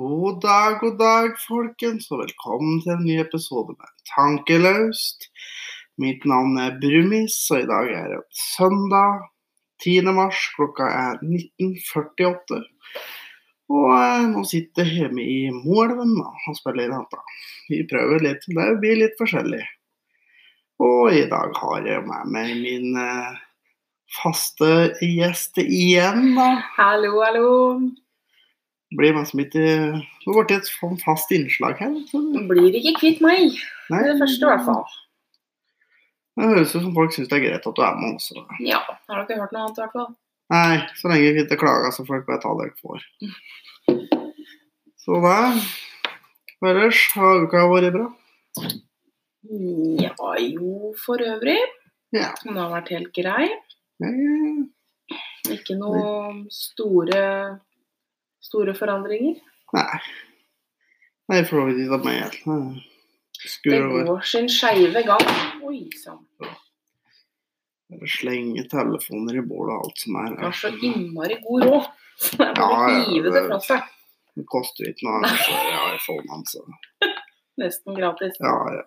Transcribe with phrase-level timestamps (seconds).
[0.00, 5.26] God dag, god dag, folkens, og velkommen til en ny episode med Tankeløst.
[6.00, 9.26] Mitt navn er Brumis, og i dag er det søndag
[9.84, 10.08] 10.
[10.16, 10.46] mars.
[10.56, 12.62] Klokka er 19.48.
[13.76, 17.20] Og eh, nå sitter jeg hjemme i Moelven og spiller dette.
[17.68, 19.62] Vi prøver litt, det blir litt forskjellig.
[20.80, 23.40] Og i dag har jeg med meg min eh,
[24.22, 26.54] faste gjest igjen, da.
[26.78, 27.50] Hallo, hallo.
[28.98, 29.62] Blir liksom ikke
[30.24, 31.92] Det ble et sånn fast innslag her.
[32.10, 33.54] Så det, Blir ikke kvitt meg.
[33.90, 34.84] nei, Det første, i hvert fall.
[36.40, 38.44] Det høres ut som folk syns det er greit at du er med også.
[38.64, 40.10] Ja, har dere hørt noe annet, i hvert fall?
[40.50, 43.00] Nei, så lenge vi ikke klager, så folk bare ta det dere får.
[45.00, 45.36] Så da
[46.70, 48.06] Ellers har uka vært bra?
[50.00, 50.12] Ja,
[50.44, 51.56] jo, for øvrig.
[52.12, 52.32] Ja.
[52.44, 53.46] Den har vært helt grei.
[54.02, 54.66] Jeg,
[55.56, 57.22] Ikke noe store,
[58.40, 59.40] store forandringer.
[59.76, 60.00] nei.
[61.30, 62.40] Nei, for så vidt ikke meg helt.
[63.62, 65.22] Det går sin skeive gang.
[65.62, 66.24] Oi sann.
[68.10, 70.34] Slenge telefoner i bålet og alt som er.
[70.42, 71.86] Har så innmari god råd.
[72.20, 72.66] Så Ja,
[73.06, 73.86] hive det det- fra seg.
[74.36, 75.22] Det koster ikke noe.
[75.28, 76.60] Så jeg har iPhone, altså.
[77.58, 78.34] Nesten gratis.
[78.40, 78.82] Ja, ja.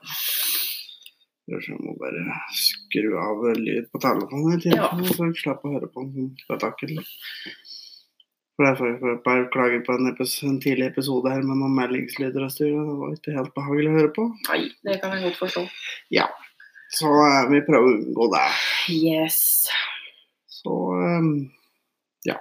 [1.48, 4.88] Jeg må bare skru av lyd på telefonen i ja.
[5.12, 6.94] så jeg slipper å høre på en spetakkel.
[8.54, 12.44] For derfor jeg bare klager på en, episode, en tidlig episode her med noen meldingslyder
[12.46, 12.70] og styr.
[12.76, 14.26] Det var ikke helt behagelig å høre på.
[14.52, 15.64] Nei, det kan jeg godt forstå.
[16.14, 16.28] Ja.
[16.94, 18.44] Så eh, vi prøver å unngå det.
[18.94, 19.40] Yes.
[20.54, 21.32] Så eh,
[22.30, 22.38] ja.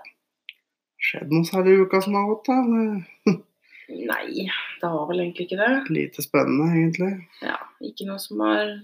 [1.03, 3.39] Skjedd noe særlig i uka som har gått, da?
[4.13, 4.47] Nei,
[4.81, 5.73] det har vel egentlig ikke det.
[5.97, 7.13] Lite spennende, egentlig.
[7.41, 8.77] Ja, ikke noe som har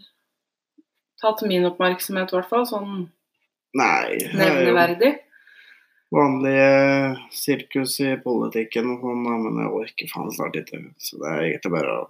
[1.21, 2.67] tatt min oppmerksomhet, i hvert fall.
[2.69, 2.93] Sånn
[3.77, 4.17] Nei.
[4.17, 5.13] er nevneverdig.
[6.15, 10.81] Vanlige sirkus i politikken og sånn, men jeg orker faen snart ikke.
[10.97, 12.03] Så det er egentlig bare å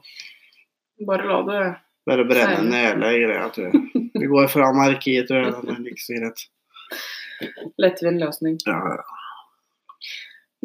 [1.07, 1.61] Bare la det
[2.09, 4.07] bare brenne ned hele greia, tror jeg.
[4.15, 5.55] Vi går for anarki, tror jeg.
[5.55, 6.45] Det er like så greit.
[7.79, 8.59] lettvint løsning.
[8.67, 9.19] Ja, ja.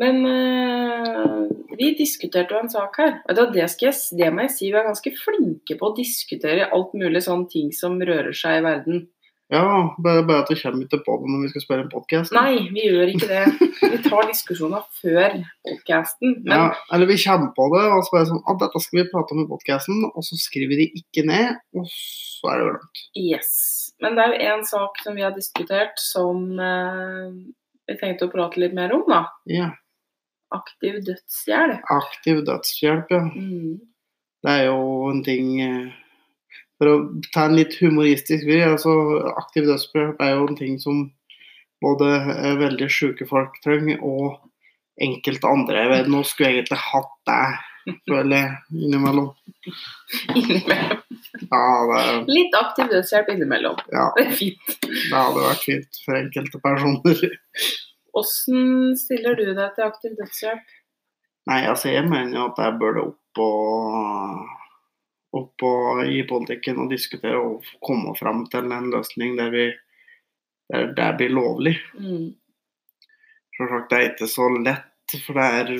[0.01, 1.41] Men eh,
[1.77, 3.11] vi diskuterte jo en sak her.
[3.29, 6.95] Det, skal jeg, det må jeg si, vi er ganske flinke på å diskutere alt
[6.97, 9.03] mulig sånn ting som rører seg i verden.
[9.51, 9.63] Ja
[9.99, 12.33] bare, bare at vi kommer ikke på det når vi skal spille en podkast.
[12.33, 13.69] Nei, vi gjør ikke det.
[13.81, 15.35] Vi tar diskusjoner før
[15.67, 16.37] podkasten.
[16.45, 19.05] Men Ja, eller vi kommer på det, og så bare sånn at dette skal vi
[19.11, 23.03] prate om i podkasten, og så skriver de ikke ned, og så er det glemt.
[23.19, 23.53] yes.
[24.01, 27.27] Men det er jo en sak som vi har diskutert som eh,
[27.87, 29.25] vi tenkte å prate litt mer om, da.
[29.51, 29.69] Ja.
[30.53, 31.85] Aktiv dødshjelp.
[31.93, 33.21] Aktiv dødshjelp, ja.
[33.29, 33.77] Mm.
[34.43, 34.79] Det er jo
[35.11, 35.93] en ting eh,
[36.83, 36.95] For å
[37.31, 38.91] ta en litt humoristisk vri, altså
[39.39, 41.05] aktiv dødshjelp er jo en ting som
[41.83, 44.41] både eh, veldig syke folk trenger, og
[45.03, 45.77] enkelte andre.
[45.79, 47.61] Jeg vet, nå skulle jeg egentlig hatt deg,
[48.09, 49.29] føler jeg, innimellom.
[50.41, 50.99] Innimellom.
[51.47, 52.01] Ja, det,
[52.35, 53.79] Litt aktiv dødshjelp innimellom.
[53.95, 54.75] ja, Det er fint.
[54.83, 57.23] det hadde vært fint for enkelte personer.
[58.19, 60.75] Åssen stiller du deg til aktiv dødshjelp?
[61.47, 64.43] Nei, altså jeg mener jo at jeg burde opp og
[65.33, 69.71] opp og i politikken og diskutere og komme fram til en løsning der vi
[70.73, 71.75] der det blir lovlig.
[71.99, 72.33] Mm.
[73.57, 75.73] Selvsagt det er ikke så lett, for det er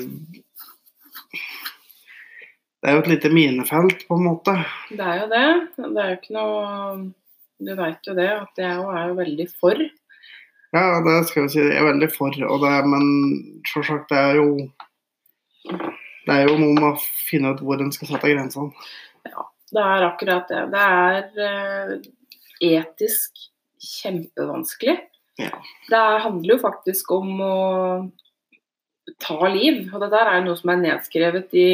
[2.84, 4.52] Det er jo et lite minefelt, på en måte.
[4.90, 5.46] Det er jo det.
[5.76, 7.12] Det er jo ikke noe
[7.64, 9.78] Du veit jo det, at jeg òg er jo veldig for.
[10.74, 11.62] Ja, det skal vi si.
[11.62, 13.04] Jeg er veldig for, og det, men
[13.70, 14.48] selvsagt det er jo
[16.26, 18.70] Det er jo noe med å finne ut hvor en skal sette grensene.
[19.74, 20.62] Det er akkurat det.
[20.74, 23.48] Det er eh, etisk
[23.82, 24.98] kjempevanskelig.
[25.40, 25.50] Ja.
[25.90, 27.56] Det er- handler jo faktisk om å
[29.20, 29.90] ta liv.
[29.92, 31.68] Og det der er noe som er nedskrevet i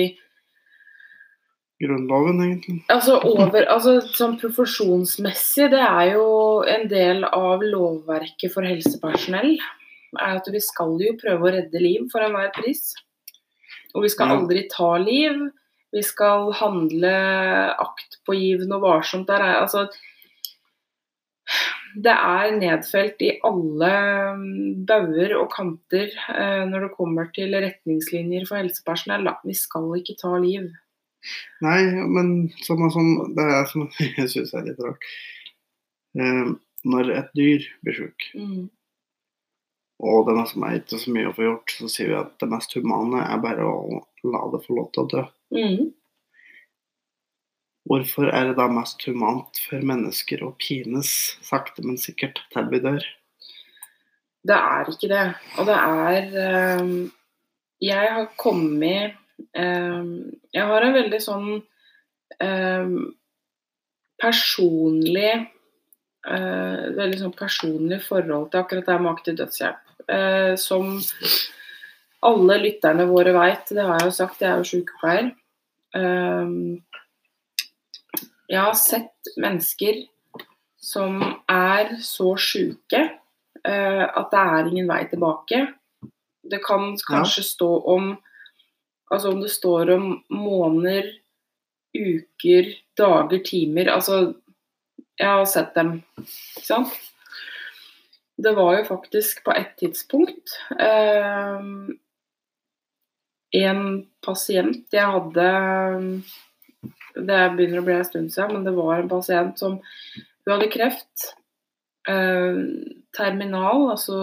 [1.80, 2.82] Grunnloven, egentlig.
[2.92, 6.26] Altså, over, altså sånn profesjonsmessig, det er jo
[6.68, 9.54] en del av lovverket for helsepersonell.
[10.18, 12.92] er at Vi skal jo prøve å redde liv for enhver pris.
[13.94, 15.50] Og vi skal aldri ta liv.
[15.90, 17.10] Vi skal handle
[17.82, 19.26] aktpågivende og varsomt.
[19.26, 19.88] Der er, altså,
[21.98, 23.90] det er nedfelt i alle
[24.38, 29.26] mm, bauger og kanter eh, når det kommer til retningslinjer for helsepersonell.
[29.26, 29.34] Da.
[29.42, 30.68] Vi skal ikke ta liv.
[31.66, 32.30] Nei, men
[32.64, 33.88] som, sånn, det er som
[34.20, 35.08] jeg syns er litt rart.
[36.16, 36.52] Eh,
[36.90, 38.70] når et dyr blir sjuk, Mm.
[40.00, 42.30] og det er som er ikke så mye å få gjort, så sier vi at
[42.40, 45.26] det mest humane er bare å la det få lov til å dø.
[45.54, 45.90] Mm.
[47.90, 51.10] Hvorfor er det da mest humant for mennesker å pines
[51.42, 53.06] sakte, men sikkert til vi dør?
[54.46, 55.24] Det er ikke det.
[55.58, 56.92] Og det er um,
[57.82, 59.16] Jeg har kommet
[59.56, 61.48] um, Jeg har en veldig sånn
[62.40, 62.94] um,
[64.20, 65.34] personlig
[66.30, 69.82] uh, Veldig sånn personlig forhold til akkurat det med aktiv dødshjelp.
[70.10, 70.96] Uh, som
[72.26, 75.30] alle lytterne våre veit, det har jeg jo sagt, jeg er jo sykepleier.
[75.96, 76.52] Eh,
[78.50, 80.04] jeg har sett mennesker
[80.80, 81.20] som
[81.50, 85.62] er så sjuke eh, at det er ingen vei tilbake.
[86.50, 88.12] Det kan kanskje stå om
[89.10, 91.08] Altså om det står om måneder,
[91.98, 94.34] uker, dager, timer Altså,
[95.18, 96.92] jeg har sett dem, ikke sant?
[98.38, 101.66] Det var jo faktisk på et tidspunkt eh,
[103.56, 103.82] en
[104.22, 105.50] pasient jeg hadde
[107.16, 110.70] Det begynner å bli en stund siden, men det var en pasient som Hun hadde
[110.72, 111.26] kreft.
[112.08, 112.60] Eh,
[113.14, 114.16] terminal, altså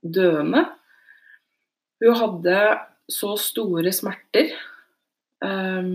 [0.00, 0.62] døende.
[2.02, 2.58] Hun hadde
[3.10, 4.52] så store smerter
[5.42, 5.90] eh,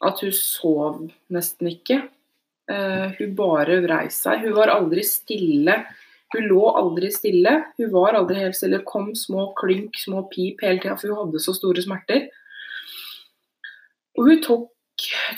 [0.00, 2.00] at hun sov nesten ikke.
[2.70, 4.44] Eh, hun bare vrei seg.
[4.44, 5.78] Hun var aldri stille.
[6.30, 7.52] Hun lå aldri stille.
[7.78, 8.78] Hun var aldri helt stille.
[8.78, 12.28] Det kom små klynk, små pip hele tida, for hun hadde så store smerter.
[14.18, 14.68] Og hun tok,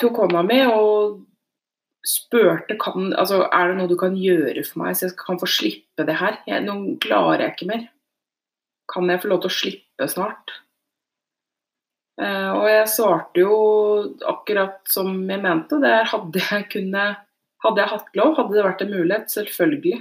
[0.01, 1.21] tok hånda mi og
[2.07, 5.49] spurte kan, altså, er det noe du kan gjøre for meg, så jeg kan få
[5.49, 6.41] slippe det her.
[6.51, 7.89] Jeg, nå klarer jeg ikke mer.
[8.93, 10.57] Kan jeg få lov til å slippe snart?
[12.21, 13.59] Eh, og jeg svarte jo
[14.29, 15.79] akkurat som jeg mente.
[15.81, 17.13] Det er hadde jeg kunne
[17.63, 19.29] Hadde jeg hatt lov, hadde det vært en mulighet.
[19.31, 20.01] Selvfølgelig.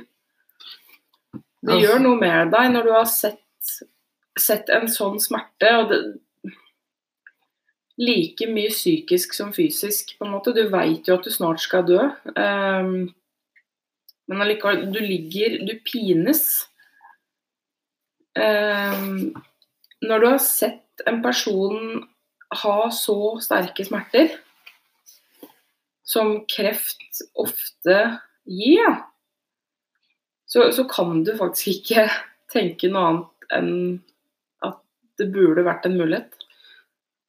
[1.62, 3.74] Det gjør noe med deg når du har sett,
[4.40, 5.72] sett en sånn smerte.
[5.78, 6.02] og det,
[8.02, 10.56] like mye psykisk som fysisk, på en måte.
[10.56, 12.00] Du veit jo at du snart skal dø.
[12.34, 13.12] Um,
[14.32, 16.46] men allikevel, du ligger Du pines.
[18.34, 19.34] Um,
[20.02, 22.06] når du har sett en person
[22.64, 24.32] ha så sterke smerter
[26.08, 27.98] som kreft ofte
[28.48, 28.96] gir, ja,
[30.52, 32.08] så, så kan du faktisk ikke
[32.54, 33.72] tenke noe annet enn
[34.68, 34.80] at
[35.20, 36.36] det burde vært en mulighet.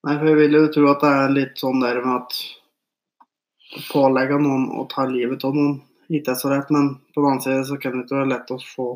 [0.03, 2.41] Nei, for jeg vil jo tro at det er litt sånn der med at
[3.73, 5.79] å pålegge noen å ta livet av noen
[6.13, 8.51] ikke er så lett, men på den annen side så kan det ikke være lett
[8.53, 8.89] å få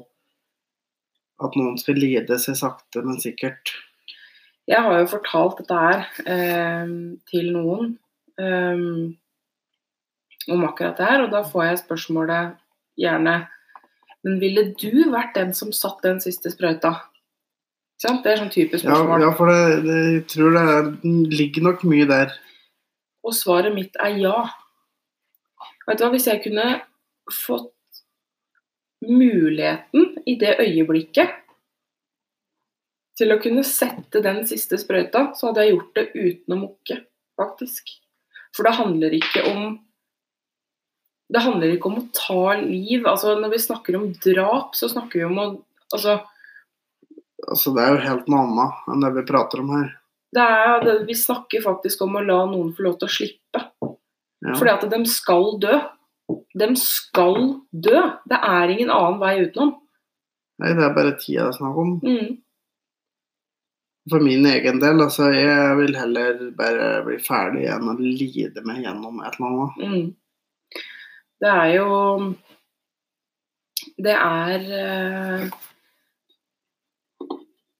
[1.46, 3.72] at noen skal lide seg sakte, men sikkert.
[4.66, 6.92] Jeg har jo fortalt dette her eh,
[7.30, 7.92] til noen
[8.40, 8.84] eh,
[10.52, 12.56] om akkurat det her, og da får jeg spørsmålet
[13.00, 13.36] gjerne
[14.26, 16.96] Men ville du vært den som satt den siste sprøyta?
[18.02, 19.22] Det er sånn typisk spørsmål.
[19.22, 20.90] Ja, ja for det, det, jeg tror det er,
[21.32, 22.34] ligger nok mye der.
[23.26, 24.36] Og svaret mitt er ja.
[25.86, 26.66] Vet du hva, Hvis jeg kunne
[27.32, 27.72] fått
[29.06, 31.42] muligheten i det øyeblikket
[33.16, 36.98] til å kunne sette den siste sprøyta, så hadde jeg gjort det uten å mukke,
[37.38, 37.94] faktisk.
[38.56, 39.76] For det handler ikke om
[41.32, 43.06] Det handler ikke om å ta liv.
[43.06, 45.46] Altså, når vi snakker om drap, så snakker vi om å
[45.94, 46.20] altså,
[47.48, 49.90] altså, det er jo helt noe annet enn det vi prater om her.
[50.36, 53.62] Det er, det, vi snakker faktisk om å la noen få lov til å slippe.
[54.44, 54.54] Ja.
[54.54, 55.76] Fordi at de skal dø.
[56.58, 57.38] De skal
[57.70, 58.00] dø.
[58.28, 59.76] Det er ingen annen vei utenom.
[60.62, 61.96] Nei, det er bare tida det er snakk om.
[62.04, 62.36] Mm.
[64.10, 68.84] For min egen del, altså, jeg vil heller bare bli ferdig enn å lide meg
[68.84, 69.80] gjennom et eller annet.
[69.82, 70.06] Mm.
[71.40, 71.88] Det er jo
[73.96, 75.64] Det er uh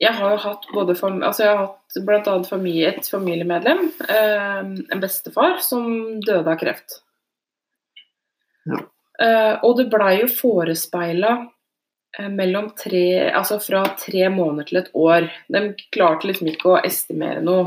[0.02, 0.94] jeg har jo hatt både
[1.24, 2.36] altså jeg har hatt bl.a.
[2.44, 5.86] Familie, et familiemedlem, eh, en bestefar, som
[6.20, 6.98] døde av kreft.
[8.68, 8.82] Ja.
[9.24, 11.30] Eh, og det blei jo forespeila
[12.18, 15.30] eh, mellom tre Altså fra tre måneder til et år.
[15.48, 15.62] De
[15.94, 17.64] klarte liksom ikke å estimere noe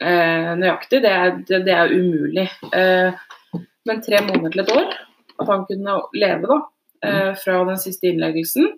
[0.00, 2.46] eh, nøyaktig, det er, det, det er umulig.
[2.72, 4.96] Eh, men tre måneder til et år,
[5.36, 6.58] at han kunne leve da,
[7.04, 8.72] eh, fra den siste innleggelsen.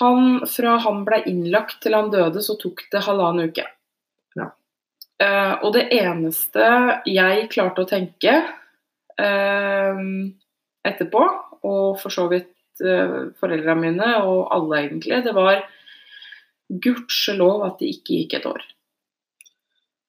[0.00, 3.66] Han, fra han ble innlagt til han døde, så tok det halvannen uke.
[4.38, 4.52] Ja.
[5.20, 6.68] Uh, og det eneste
[7.10, 8.36] jeg klarte å tenke
[9.20, 10.00] uh,
[10.86, 11.24] etterpå,
[11.66, 15.58] og for så vidt foreldrene mine og alle egentlig, det var
[16.70, 18.62] gudskjelov at det ikke gikk et år.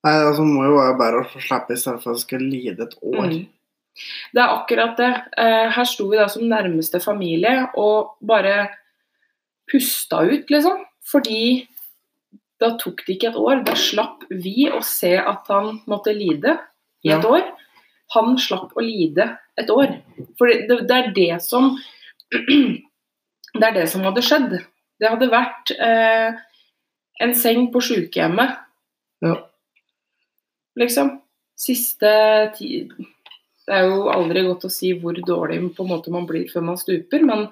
[0.05, 2.95] Nei, altså må jo være bare å slippe i stedet for å skulle lide et
[3.01, 3.27] år.
[3.27, 3.41] Mm.
[4.31, 5.09] Det er akkurat det.
[5.75, 8.69] her sto vi da som nærmeste familie og bare
[9.71, 10.85] pusta ut, liksom.
[11.11, 11.67] Fordi
[12.61, 13.63] da tok det ikke et år.
[13.67, 16.57] Da slapp vi å se at han måtte lide
[17.03, 17.43] i et år.
[18.15, 19.27] Han slapp å lide
[19.59, 19.95] et år.
[20.39, 21.73] For det, det, er det som
[23.59, 24.53] Det er det som hadde skjedd.
[25.01, 26.37] Det hadde vært eh,
[27.21, 28.55] En seng på sykehjemmet,
[29.21, 29.35] Ja.
[30.79, 31.17] liksom.
[31.59, 32.09] Siste
[32.55, 32.87] ti
[33.67, 36.65] Det er jo aldri godt å si hvor dårlig på en måte man blir før
[36.71, 37.47] man stuper, men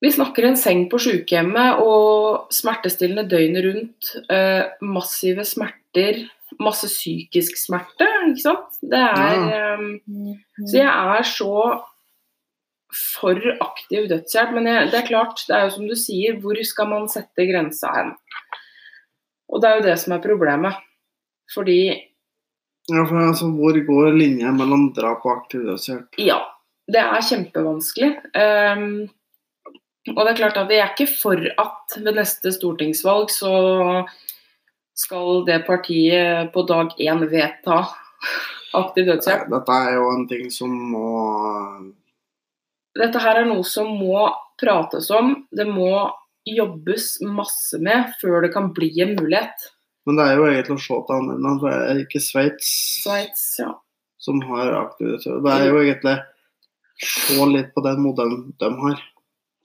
[0.00, 4.12] vi snakker en seng på sykehjemmet og smertestillende døgnet rundt.
[4.32, 6.22] eh, massive smerter,
[6.60, 8.78] masse psykisk smerte, ikke sant.
[8.80, 9.84] Det er eh,
[10.64, 11.84] Så jeg er så
[12.96, 14.54] for aktiv dødshjelp.
[14.56, 17.46] Men jeg, det er klart, det er jo som du sier, hvor skal man sette
[17.50, 18.14] grensa hen?
[19.50, 20.80] Og det er jo det som er problemet.
[21.50, 21.80] Fordi
[22.90, 26.18] ja, for altså, hvor går linja mellom drap og aktiv dødshjelp?
[26.20, 26.40] Ja,
[26.90, 28.10] det er kjempevanskelig.
[28.34, 29.08] Um,
[30.10, 33.54] og det er klart at vi er ikke for at ved neste stortingsvalg så
[34.96, 37.82] skal det partiet på dag én vedta
[38.76, 39.48] aktiv dødshjelp.
[39.52, 41.08] Dette er jo en ting som må
[42.98, 44.24] Dette her er noe som må
[44.60, 45.34] prates om.
[45.54, 45.92] Det må
[46.48, 49.70] jobbes masse med før det kan bli en mulighet.
[50.08, 53.48] Men det er jo egentlig å se til andre land, for det er ikke Sveits
[53.60, 53.70] ja.
[54.22, 55.16] som har aktiv.
[55.20, 56.16] Det er jo egentlig
[57.00, 59.02] se litt på den modellen de har.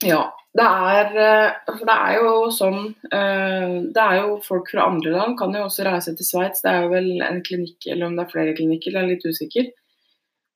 [0.04, 0.22] Ja,
[0.56, 2.78] det er, eh, for det er jo sånn
[3.12, 6.62] eh, Det er jo folk fra andre land kan jo også reise til Sveits.
[6.64, 9.26] Det er jo vel en klinikk, eller om det er flere klinikker, jeg er litt
[9.26, 9.70] usikker,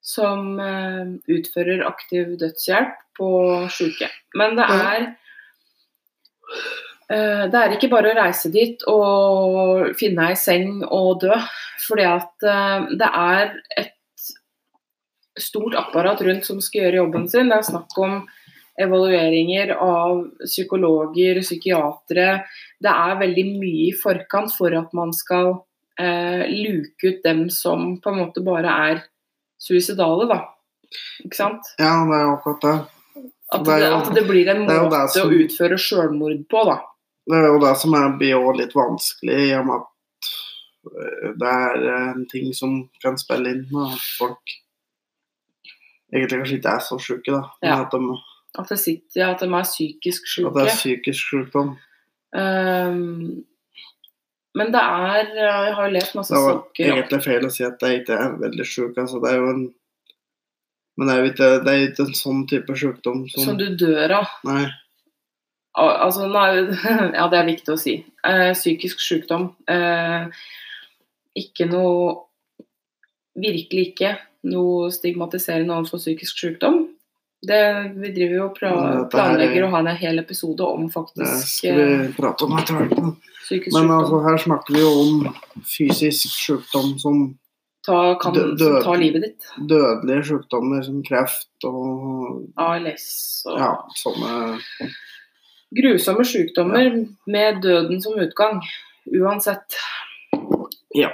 [0.05, 3.31] som eh, utfører aktiv dødshjelp på
[3.77, 4.09] syke.
[4.41, 5.11] Men det er
[7.51, 11.35] det er ikke bare å reise dit og finne ei seng og dø.
[11.87, 13.97] Fordi at eh, det er et
[15.41, 17.51] stort apparat rundt som skal gjøre jobben sin.
[17.51, 18.21] Det er snakk om
[18.81, 22.29] evalueringer av psykologer, psykiatere.
[22.81, 25.53] Det er veldig mye i forkant for at man skal
[26.01, 29.03] eh, luke ut dem som på en måte bare er
[29.61, 30.41] suicidale, da.
[31.25, 31.75] Ikke sant?
[31.79, 32.79] Ja, det er akkurat det.
[33.51, 36.79] At Det at det blir en det måte det som- å utføre sjølmord på, da.
[37.29, 40.31] Det er jo det som er, blir jo litt vanskelig, i og med at
[40.91, 44.57] øh, det er en ting som kan spille inn med at folk
[46.11, 47.43] egentlig kanskje ikke er så syke, da.
[47.63, 47.77] Ja.
[47.85, 48.17] at, de,
[48.59, 51.77] At, det sitter, at de er psykisk at det er psykisk sykdom.
[52.35, 53.45] Um,
[54.55, 57.65] men det er Jeg har jo lest masse Det var saker egentlig feil å si
[57.67, 59.65] at jeg ikke er veldig syk, Altså, det er jo en
[60.99, 63.67] Men det er jo ikke, det er ikke en sånn type sykdom som som du
[63.79, 64.33] dør av.
[64.45, 64.65] Nei.
[65.79, 66.27] Al- Altså,
[67.19, 67.99] ja, det er viktig å si.
[68.27, 69.51] Eh, psykisk sykdom.
[69.71, 70.27] Eh,
[71.39, 72.27] ikke noe
[73.41, 74.09] Virkelig ikke
[74.51, 76.81] noe stigmatiserende overfor psykisk sykdom.
[77.47, 77.61] Det,
[77.97, 81.93] vi driver jo og er- planlegger å ha en hel episode om Det skal eh,
[82.09, 82.99] vi prate om etter hvert.
[82.99, 87.23] men- altså, her snakker vi jo om fysisk sykdom som
[87.87, 88.83] Ta, kan, dø- død.
[88.85, 89.47] ta livet ditt.
[89.57, 93.07] dødelige sykdommer som kreft og ALS
[93.47, 94.35] og ja, sånne
[95.77, 96.91] grusomme sykdommer
[97.31, 98.61] med døden som utgang.
[99.11, 99.79] Uansett.
[100.97, 101.11] Ja.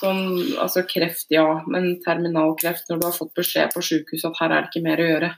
[0.00, 0.24] Sånn,
[0.58, 4.64] altså kreft, ja, men terminalkreft når du har fått beskjed på sykehuset at her er
[4.64, 5.32] det ikke mer å gjøre.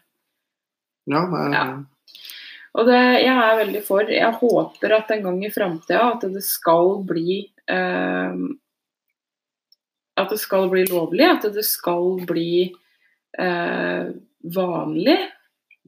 [1.13, 1.67] Ja, er, Ja.
[2.73, 4.09] Og det, jeg er veldig for.
[4.09, 8.39] Jeg håper at en gang i framtida at det skal bli eh,
[10.17, 12.73] At det skal bli lovlig, at det skal bli
[13.37, 14.09] eh,
[14.57, 15.19] vanlig.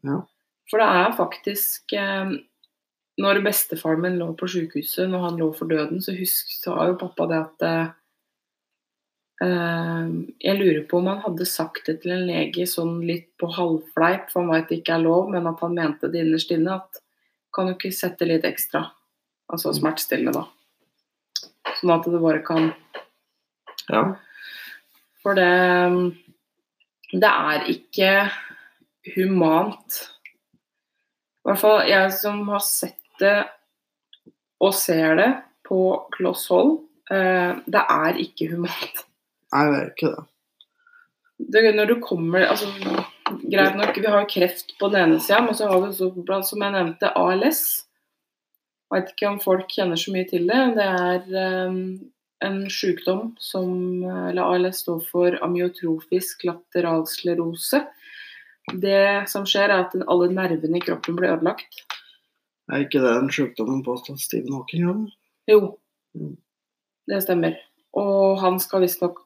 [0.04, 0.20] Ja.
[0.68, 2.36] For det er faktisk eh,
[3.20, 6.96] Når bestefaren min lå på sykehuset, når han lå for døden, så husk, sa jo
[6.98, 7.92] pappa det at eh,
[9.46, 10.08] eh,
[10.42, 14.32] Jeg lurer på om han hadde sagt det til en lege sånn litt på halvfleip,
[14.32, 16.80] for han veit det ikke er lov, men at han mente det innerst inne.
[16.82, 17.02] At
[17.54, 18.88] kan du ikke sette litt ekstra?
[19.52, 21.74] Altså smertestillende, da.
[21.78, 22.72] Sånn at det bare kan
[23.88, 24.02] ja.
[25.22, 26.14] For det
[27.12, 28.10] Det er ikke
[29.14, 30.00] humant.
[31.44, 33.36] I hvert fall jeg som har sett det
[34.64, 35.30] og ser det
[35.68, 35.80] på
[36.14, 36.78] kloss hold.
[37.10, 39.02] eh, det er ikke humant.
[39.54, 40.24] Nei, det er ikke det.
[41.52, 42.70] det, når du kommer altså,
[43.24, 46.10] Greit nok, vi har kreft på den ene sida, men så har vi så,
[46.44, 47.62] som jeg nevnte, ALS.
[48.92, 50.60] Jeg vet ikke om folk kjenner så mye til det.
[50.76, 51.78] Det er eh,
[52.44, 53.70] en sykdom som
[54.28, 57.80] Eller ALS står for amyotrofisk lateralsklerose.
[58.72, 61.84] Det som skjer, er at alle nervene i kroppen blir ødelagt.
[62.72, 65.12] Er ikke det en sjukdom han påstår Stephen Hawking hadde?
[65.50, 65.78] Jo,
[66.14, 66.36] Mm.
[67.10, 67.56] det stemmer.
[67.98, 69.18] Og han skal visstnok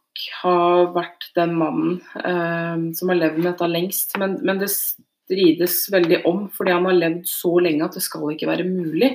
[0.43, 4.17] ha vært den mannen eh, som har levd med dette lengst.
[4.19, 8.33] Men, men det strides veldig om, fordi han har levd så lenge at det skal
[8.33, 9.13] ikke være mulig.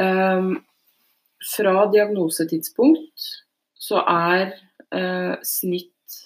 [0.00, 0.48] Eh,
[1.52, 3.28] fra diagnosetidspunkt
[3.86, 4.56] så er
[4.96, 6.16] eh, snitt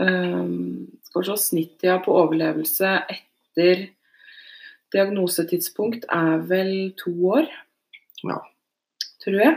[0.00, 0.46] eh,
[1.04, 3.88] Skal vi se Snittida på overlevelse etter
[4.94, 7.48] diagnosetidspunkt er vel to år.
[8.24, 8.40] Ja.
[9.24, 9.56] Tror jeg.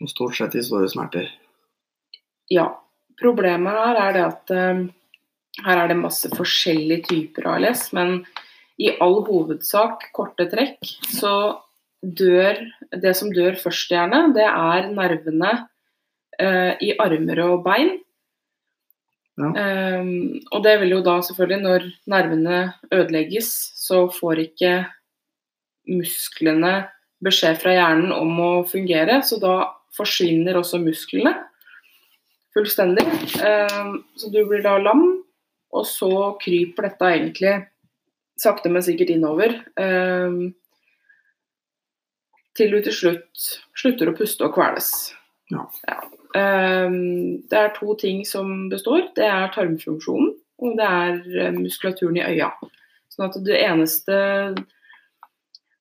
[0.00, 1.28] Og stort sett i store smerter.
[2.50, 2.70] Ja.
[3.20, 4.84] Problemet her er det at eh,
[5.66, 8.22] her er det masse forskjellige typer ALS, men
[8.80, 11.34] i all hovedsak, korte trekk, så
[12.00, 12.56] dør
[13.02, 15.50] Det som dør først, gjerne, det er nervene
[16.40, 17.98] eh, i armer og bein.
[19.38, 19.50] Ja.
[19.52, 22.56] Ehm, og det vil jo da selvfølgelig, når nervene
[22.90, 23.50] ødelegges,
[23.90, 24.74] så får ikke
[25.90, 26.74] musklene
[27.24, 29.54] beskjed fra hjernen om å fungere, så da
[29.96, 31.34] forsvinner også musklene
[32.54, 33.04] fullstendig.
[33.44, 35.04] Ehm, så du blir da lam,
[35.70, 37.54] og så kryper dette egentlig
[38.40, 39.60] sakte, men sikkert innover.
[39.76, 40.54] ehm,
[42.54, 43.44] til du til slutt
[43.78, 45.14] slutter å puste og kveles.
[45.50, 45.66] Ja.
[45.88, 46.00] Ja.
[47.50, 49.08] det er to ting som består.
[49.16, 52.50] Det er tarmfunksjonen, og det er eh, muskulaturen i øya.
[53.20, 54.18] Sånn at det eneste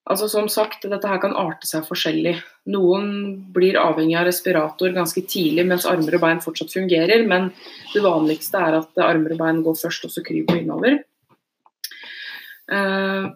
[0.10, 2.32] Altså Som sagt, dette her kan arte seg forskjellig.
[2.74, 3.12] Noen
[3.54, 7.52] blir avhengig av respirator ganske tidlig mens armer og bein fortsatt fungerer, men
[7.94, 11.04] det vanligste er at armer og bein går først, og så kryper innover.
[12.74, 13.30] Eh,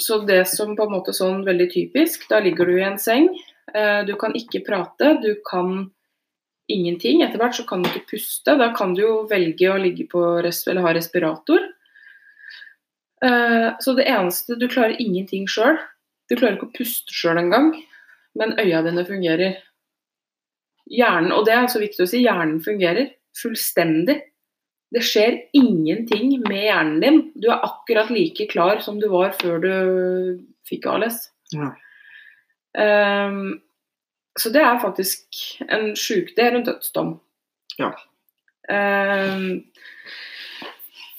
[0.00, 3.28] Så det som på en måte sånn veldig typisk, da ligger du i en seng.
[3.74, 5.90] eh, Du kan ikke prate, du kan
[6.68, 7.22] ingenting.
[7.22, 8.58] Etter hvert så kan du ikke puste.
[8.58, 11.60] Da kan du jo velge å ligge på eller ha respirator.
[13.24, 15.78] Eh, Så det eneste Du klarer ingenting sjøl.
[16.30, 17.72] Du klarer ikke å puste sjøl engang,
[18.38, 19.56] men øya dine fungerer.
[20.90, 24.20] Hjernen, og det er så viktig å si, hjernen fungerer fullstendig.
[24.90, 27.18] Det skjer ingenting med hjernen din.
[27.38, 29.74] Du er akkurat like klar som du var før du
[30.66, 31.28] fikk ALS.
[31.54, 31.72] Ja.
[32.78, 33.60] Um,
[34.38, 37.16] så det er faktisk en sjuk Det er en dødsdom.
[37.78, 37.90] Ja.
[38.70, 39.64] Um,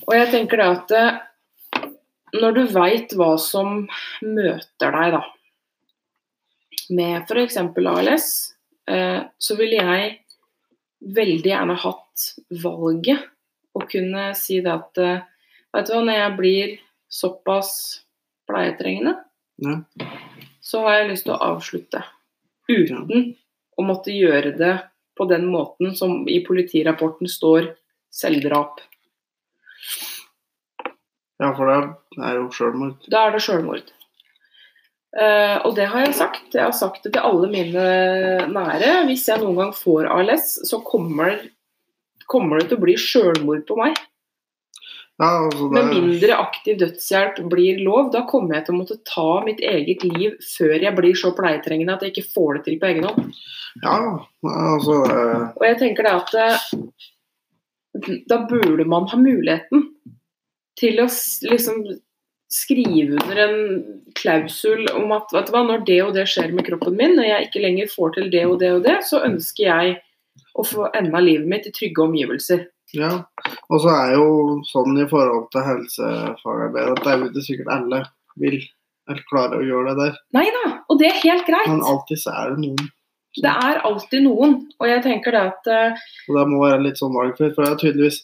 [0.08, 1.20] og jeg tenker det at eh,
[2.33, 3.85] når du veit hva som
[4.24, 5.22] møter deg, da,
[6.91, 7.57] med f.eks.
[7.57, 8.27] ALS,
[8.91, 10.13] eh, så ville jeg
[11.01, 12.25] veldig gjerne hatt
[12.63, 13.27] valget
[13.75, 15.27] å kunne si det at eh,
[15.72, 16.72] Vet du hva, når jeg blir
[17.07, 17.70] såpass
[18.50, 19.13] pleietrengende,
[19.63, 19.77] Ja.
[20.59, 22.01] så har jeg lyst til å avslutte.
[22.67, 23.37] Uten
[23.79, 24.74] å måtte gjøre det
[25.15, 27.70] på den måten som i politirapporten står
[28.11, 28.81] selvdrap.
[31.42, 33.10] Ja, for det er jo sjølmord.
[33.12, 33.90] Da er det sjølmord.
[35.12, 36.54] Uh, og det har jeg sagt.
[36.54, 37.88] Jeg har sagt det til alle mine
[38.54, 38.94] nære.
[39.10, 41.42] Hvis jeg noen gang får ALS, så kommer,
[42.32, 44.00] kommer det til å bli sjølmord på meg.
[45.22, 49.01] Ja, altså det Med mindre aktiv dødshjelp blir lov, da kommer jeg til å måtte
[49.06, 52.80] ta mitt eget liv før jeg blir så pleietrengende at jeg ikke får det til
[52.82, 53.27] på egen hånd.
[53.84, 54.00] Ja,
[54.48, 59.86] altså eh, Og jeg tenker det at eh, da burde man ha muligheten
[60.79, 61.07] til å
[61.50, 61.84] liksom
[62.51, 63.60] skrive under en
[64.20, 67.29] klausul om at vet du hva, når det og det skjer med kroppen min, når
[67.29, 69.98] jeg ikke lenger får til det og det og det, så ønsker jeg
[70.60, 72.66] å få enda livet mitt i trygge omgivelser.
[72.96, 73.12] Ja.
[73.72, 74.25] Og så er jo
[74.68, 78.01] sånn i forhold til helsefagarbeid at det er jo ikke sikkert alle
[78.42, 78.60] vil
[79.10, 80.18] eller klarer å gjøre det der.
[80.38, 81.70] Nei da, og det er helt greit.
[81.72, 82.92] Men alltid så er det noen.
[83.40, 84.57] Det er alltid noen.
[84.77, 86.03] Og jeg tenker det at uh...
[86.27, 88.20] Og det må være litt sånn valgfritt, for det er tydeligvis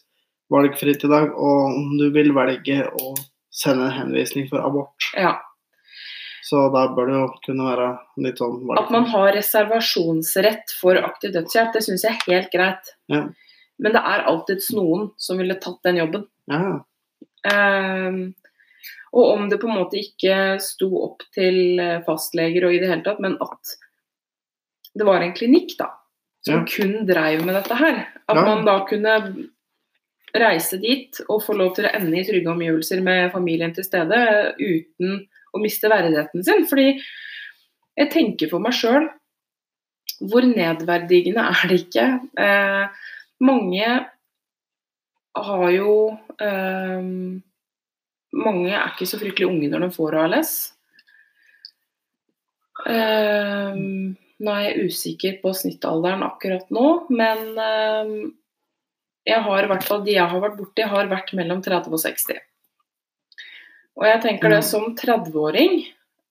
[0.53, 1.33] valgfritt i dag.
[1.33, 3.13] Og om du vil velge å
[3.51, 5.35] sende en henvisning for abort, ja,
[6.47, 7.87] så da bør det jo kunne være
[8.23, 12.93] litt sånn at man har reservasjonsrett for aktiv dødshjelp, det syns jeg er helt greit.
[13.11, 13.25] Ja.
[13.83, 16.23] Men det er alltids noen som ville tatt den jobben.
[16.51, 16.77] Ja,
[17.47, 18.33] Um,
[19.15, 22.89] og om det på en måte ikke sto opp til eh, fastleger og i det
[22.91, 23.75] hele tatt, men at
[24.97, 25.91] det var en klinikk da,
[26.45, 26.65] som Ja.
[26.67, 28.01] kun dreiv med dette her.
[28.27, 29.13] At man da kunne
[30.35, 34.19] reise dit og få lov til å ende i trygge omgivelser med familien til stede
[34.59, 35.21] uten
[35.55, 36.65] å miste verdigheten sin.
[36.69, 36.89] Fordi
[37.97, 39.07] jeg tenker for meg sjøl
[40.17, 42.05] hvor nedverdigende er det ikke?
[42.41, 43.03] Eh,
[43.45, 43.89] mange
[45.37, 45.91] har jo
[46.41, 47.11] eh,
[48.37, 50.49] Mange er ikke så fryktelig unge når de får ALS.
[52.91, 58.11] Eh, nå er jeg usikker på snittalderen akkurat nå, men eh,
[59.27, 61.99] jeg har i hvert fall de jeg har vært borti, har vært mellom 30 og
[61.99, 62.39] 60.
[63.97, 64.67] Og jeg tenker det Mm.
[64.69, 65.85] som 30-åring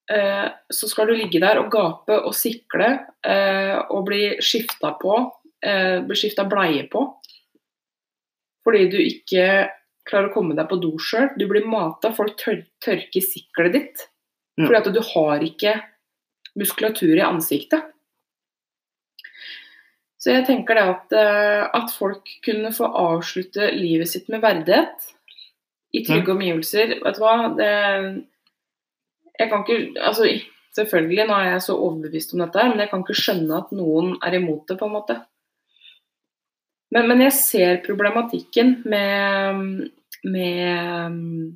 [0.08, 2.92] eh, så skal du ligge der og gape og sikle
[3.26, 5.16] eh, og bli skifta på,
[5.62, 7.02] eh, bli skifta bleie på.
[8.64, 9.68] Fordi du ikke
[10.06, 11.32] klarer å komme deg på do sjøl.
[11.38, 14.06] Du blir mata, folk tør tørker siklet ditt.
[14.56, 15.74] Fordi at du har ikke
[16.56, 17.82] muskulatur i ansiktet.
[20.26, 25.12] Så jeg tenker det at, eh, at folk kunne få avslutte livet sitt med verdighet.
[25.94, 26.96] I trygge omgivelser.
[27.04, 27.36] Vet du hva?
[27.54, 27.68] Det,
[29.38, 30.26] Jeg kan ikke Altså,
[30.74, 34.16] selvfølgelig, nå er jeg så overbevist om dette, men jeg kan ikke skjønne at noen
[34.18, 35.16] er imot det, på en måte.
[36.90, 39.92] Men, men jeg ser problematikken med,
[40.24, 41.54] med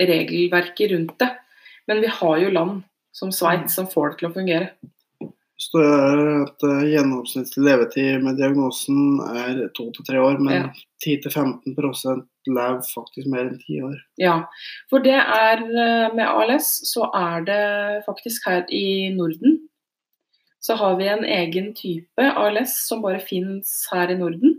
[0.00, 1.30] regelverket rundt det.
[1.86, 4.72] Men vi har jo land som Sveits som får det til å fungere.
[5.54, 10.54] Det står her at eh, gjennomsnittlig levetid med diagnosen er to til tre år, men
[10.64, 10.68] Ja.
[11.04, 13.98] 10-15% lever faktisk mer enn ti år.
[14.18, 14.46] Ja,
[14.90, 17.62] for det er eh, med ALS så er det
[18.08, 19.60] faktisk her i Norden
[20.66, 24.54] så har vi en egen type ALS som bare fins her i Norden.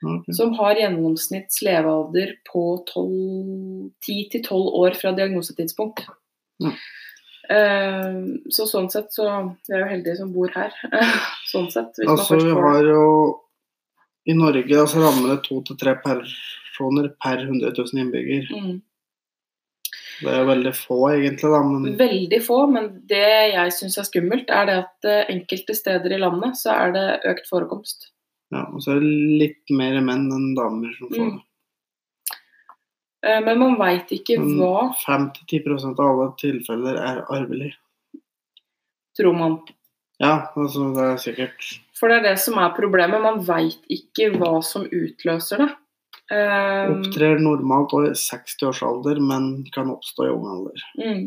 [0.00, 0.32] Okay.
[0.32, 2.62] Som har gjennomsnitts levealder på
[2.94, 6.06] 10-12 år fra diagnosetidspunkt.
[6.64, 6.72] Ja.
[7.50, 8.16] Eh,
[8.50, 9.26] så sånn sett så
[9.68, 10.72] Vi er jo heldige som bor her.
[11.52, 12.00] sånn sett.
[12.06, 13.04] Altså, vi har jo
[14.26, 18.48] I Norge altså, rammer det to til tre personer per 100 000 innbygger.
[18.50, 18.76] Mm.
[20.16, 24.48] Det er veldig få, egentlig, da, men Veldig få, men det jeg syns er skummelt,
[24.48, 28.08] er det at eh, enkelte steder i landet så er det økt forekomst.
[28.54, 31.34] ja, og så er det litt mer menn enn damer som får Mm.
[31.36, 31.42] det.
[31.42, 31.45] Eh,
[33.26, 34.52] Men man veit ikke Mm.
[34.60, 37.72] hva, 5-10% av alle tilfeller er arvelig.
[39.16, 39.56] tror man.
[40.20, 43.20] Ja, altså det er sikkert For det er det som er problemet.
[43.24, 45.70] Man veit ikke hva som utløser det.
[46.30, 50.86] Um, Opptrer normalt i 60-årsalder, men kan oppstå i ung alder.
[51.00, 51.26] mm.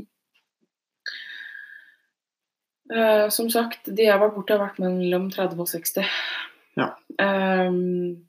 [2.89, 6.05] Uh, som sagt, de jeg var borte, har vært mellom 30 og 60.
[6.79, 6.87] Ja.
[7.21, 8.25] Um,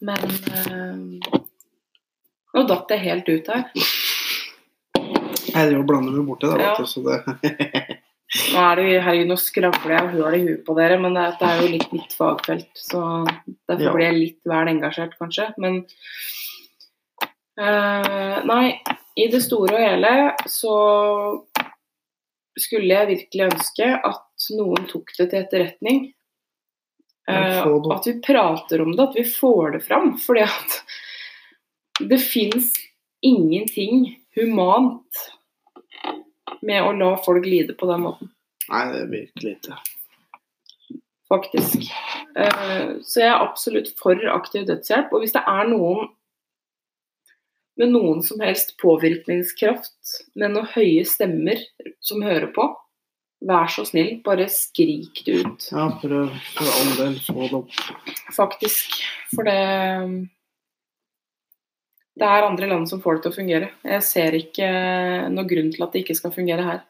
[0.00, 1.40] men eh,
[2.56, 3.66] Nå datt jeg helt ut her.
[4.96, 6.72] Jeg driver og blander meg borti det, Ja.
[6.72, 8.00] vet du, så det
[8.52, 11.26] Nå er det, herregud, nå skravler jeg og høl i huet på dere, men det,
[11.38, 12.68] det er jo litt mitt fagfelt.
[12.74, 13.00] Så
[13.70, 13.92] derfor Ja.
[13.94, 15.46] blir jeg litt vel engasjert, kanskje.
[15.62, 15.78] Men
[17.60, 18.80] øh, Nei,
[19.16, 20.12] i det store og hele
[20.50, 20.74] så
[22.58, 26.04] skulle jeg virkelig ønske at noen tok det til etterretning.
[27.26, 27.92] Det.
[27.92, 30.12] at vi prater om det, at vi får det fram.
[30.22, 30.76] Fordi at
[32.00, 32.72] det fins
[33.24, 35.20] ingenting humant
[36.62, 38.30] med å la folk lide på den måten,
[38.68, 39.76] Nei, det er virkelig ikke.
[41.30, 41.86] faktisk.
[42.36, 45.12] Eh, Så jeg er absolutt for aktiv dødshjelp.
[45.12, 46.08] Og hvis det er noen
[47.76, 51.60] med noen som helst påvirkningskraft, med noen høye stemmer
[52.00, 52.64] som hører på,
[53.46, 55.66] vær så snill, bare skrik det ut.
[55.72, 57.74] Ja, prøv for all del få det opp.
[58.32, 58.96] Faktisk.
[59.34, 59.58] For det
[62.16, 63.66] Det er andre land som får det til å fungere.
[63.84, 64.68] Jeg ser ikke
[65.34, 66.82] noen grunn til at det ikke skal fungere her.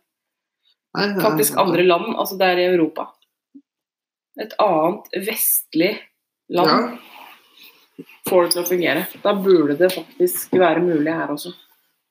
[0.96, 3.08] Er- Faktisk andre land, altså det er i Europa.
[4.38, 5.98] Et annet vestlig
[6.48, 9.06] land Ja, får det til å fungere.
[9.24, 11.52] Da burde det faktisk være mulig her også.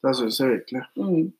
[0.03, 0.83] det syns jeg virkelig.
[0.97, 1.31] Mm.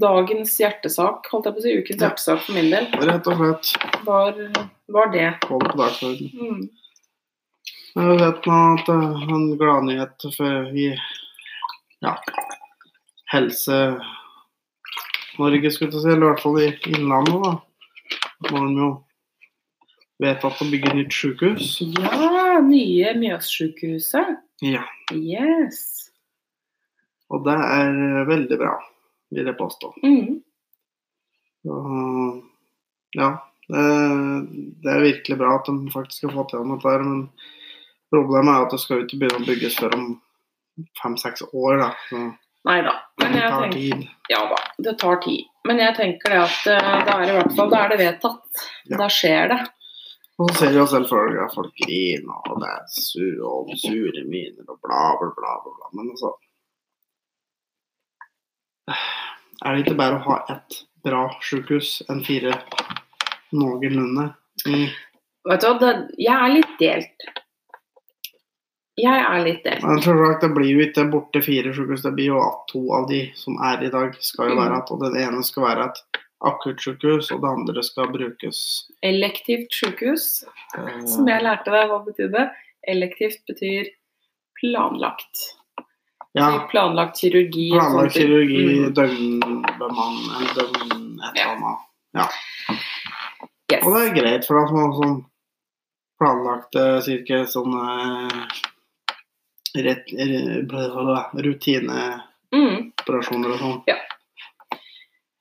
[0.00, 2.08] Dagens hjertesak, holdt jeg på å si, ukens Ja.
[2.08, 4.32] hjertesak for min del, Rett og slett var,
[4.88, 5.40] var det.
[5.42, 6.30] Kom på dagsordenen.
[6.34, 6.70] Mm.
[7.96, 10.32] Jeg vet nå at er en gladnyhet i
[12.00, 12.12] ja,
[13.32, 17.38] Helse-Norge, skulle jeg si, eller i hvert fall i Innlandet.
[17.44, 17.52] da.
[18.40, 18.90] Nå har de jo
[20.20, 21.66] vedtatt å bygge nytt sykehus.
[21.98, 24.28] Ja, nye Mjøssykehuset.
[24.64, 24.84] Ja,
[25.16, 25.78] Yes.
[27.30, 28.74] og det er veldig bra,
[29.34, 29.86] vil jeg påstå.
[30.04, 30.32] Mm.
[33.16, 33.30] Ja,
[33.70, 33.84] det,
[34.84, 37.20] det er virkelig bra at de faktisk har fått gjennom dette, men
[38.12, 40.06] problemet er at det skal jo ikke begynne å bygges før om
[41.02, 41.82] fem-seks år.
[41.84, 41.90] da.
[42.10, 42.28] Så
[42.68, 42.92] Nei da.
[43.22, 44.08] Men det jeg tar tenker tid.
[44.28, 45.44] Ja da, det tar tid.
[45.68, 48.64] Men jeg tenker det at det er i hvert fall da er det vedtatt.
[48.90, 48.98] Ja.
[49.00, 49.60] Da skjer det.
[50.40, 54.22] Og så ser vi jo selvfølgelig at folk griner, og det er sur, og sure
[54.24, 55.56] miner og bla, bla, bla.
[55.66, 55.90] bla.
[55.96, 56.32] Men altså
[59.60, 62.54] Er det ikke bare å ha ett bra sykehus enn fire
[63.52, 64.30] noenlunde?
[64.64, 64.88] Mm.
[65.50, 67.28] Vet du hva, det, jeg er litt delt.
[69.00, 69.82] Jeg er litt delt.
[69.86, 72.02] Men selvsagt, det blir jo ikke borte fire sykehus.
[72.02, 74.62] Det blir jo at to av de som er i dag, skal jo Mm.
[74.64, 78.60] være at og Den ene skal være et akuttsykehus, og det andre skal brukes
[79.02, 80.44] Elektivt sykehus,
[80.76, 82.50] eh, som jeg lærte deg hva betydde.
[82.88, 83.90] Elektivt betyr
[84.60, 85.54] planlagt.
[86.34, 87.70] Ja, Planlagt kirurgi.
[87.72, 88.94] planlagt kirurgi, Mm.
[88.94, 92.30] døgnbemanning, døgn et eller annet.
[93.72, 93.84] Yes.
[93.84, 95.24] Og det er greit, for at man sånn
[96.20, 102.90] planlagte cirka sånne rett, re- bla, bla, bla, rutineoperasjoner Mm.
[103.54, 103.82] og sånn.
[103.86, 103.94] Ja.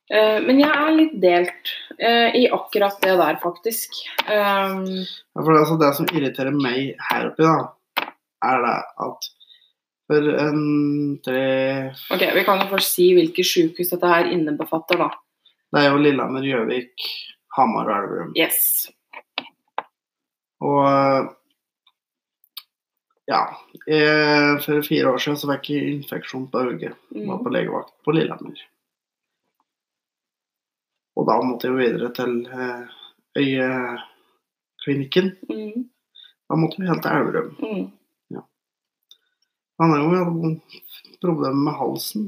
[0.10, 1.70] Men jeg er litt delt
[2.02, 3.90] eh, i akkurat det der, faktisk.
[4.26, 7.56] Um, Ja, for det, altså, det som irriterer meg her oppe, da,
[8.50, 9.22] er det at
[10.10, 10.62] For en
[11.22, 11.44] tre
[12.10, 15.10] Ok, Vi kan jo først si hvilke sykehus dette her innebefatter, da.
[15.70, 16.98] Det er jo Lillehammer, Gjøvik,
[17.58, 18.32] Hamar og Elverum.
[18.36, 18.90] Yes.
[20.66, 21.30] Og eh,
[23.30, 23.42] ja,
[23.88, 26.96] eh, for fire år siden så fikk jeg infeksjon på øyet.
[27.14, 27.44] Var Mm.
[27.44, 28.58] på legevakt på Lillehammer.
[31.20, 32.84] Og da måtte jeg jo videre til eh,
[33.38, 35.28] øyeklinikken.
[35.50, 35.90] Mm.
[36.50, 37.56] Da måtte vi helt til Elverum.
[37.62, 37.88] Mm.
[39.80, 40.50] Han er jo hadde
[41.22, 42.24] problemer med halsen.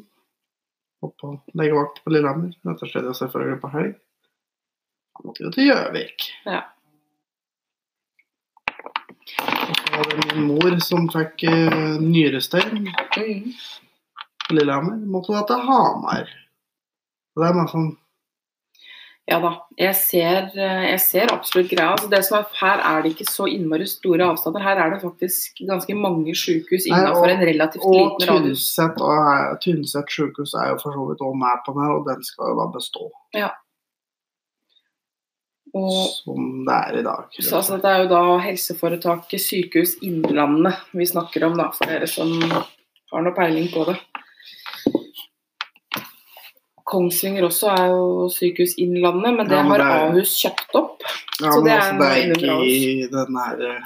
[1.03, 2.53] Og på legevakt på Lillehammer.
[2.63, 3.95] Dette skjedde selvfølgelig på helg.
[5.17, 6.29] Han måtte jo til Gjøvik.
[6.45, 6.61] Ja.
[9.77, 13.53] Så var det min mor som fikk uh, nyrestein Mm.
[14.51, 14.99] Lillehammer.
[15.07, 16.29] Måtte da til Hamar.
[17.35, 17.89] Og det er bare sånn
[19.29, 21.93] Ja da, jeg ser, eh, jeg ser absolutt greia.
[21.93, 24.63] Altså det som er, her er det ikke så innmari store avstander.
[24.65, 28.65] Her er det faktisk ganske mange sykehus innenfor en relativt Og liten radius.
[28.73, 32.25] Tynset og Tynset sykehus er jo for så vidt òg med på det, og den
[32.27, 33.07] skal jo da bestå
[35.73, 37.27] Og som det er i dag.
[37.39, 42.07] så, altså, det er jo da helseforetaket Sykehus Innlandet vi snakker om, da, for dere
[42.11, 43.95] som har noe peiling på det.
[46.91, 50.75] Kongsvinger også er jo Sykehus Innlandet, men det Ja, men har det er- Ahus kjøpt
[50.75, 51.01] opp.
[51.39, 53.35] ja, så men det er altså, det er ikke i den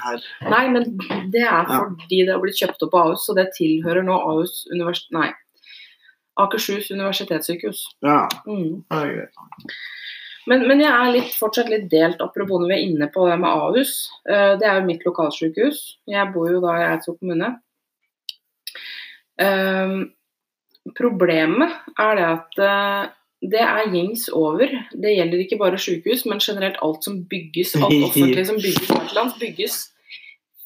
[0.02, 0.22] her.
[0.50, 0.82] Nei, men
[1.30, 1.78] det er Ja.
[1.86, 5.06] fordi det har blitt kjøpt opp av Ahus, så det tilhører nå Ahus univers...
[5.12, 5.30] Nei.
[6.38, 7.86] Akershus universitetssykehus.
[8.02, 8.82] Ja, Mm.
[8.90, 9.30] det er greit.
[10.46, 13.38] Men, men jeg er litt, fortsatt litt delt, apropos når vi er inne på det
[13.42, 13.94] med Ahus.
[14.28, 15.80] Eh, Det er jo mitt lokalsykehus.
[16.06, 17.50] Jeg bor jo da i Eidsvoll kommune.
[19.42, 19.96] Eh,
[20.94, 23.08] Problemet er det at eh,
[23.50, 24.70] det er gjengs over.
[24.94, 29.80] Det gjelder ikke bare sykehus, men generelt alt som bygges, alt offentlig som bygges bygges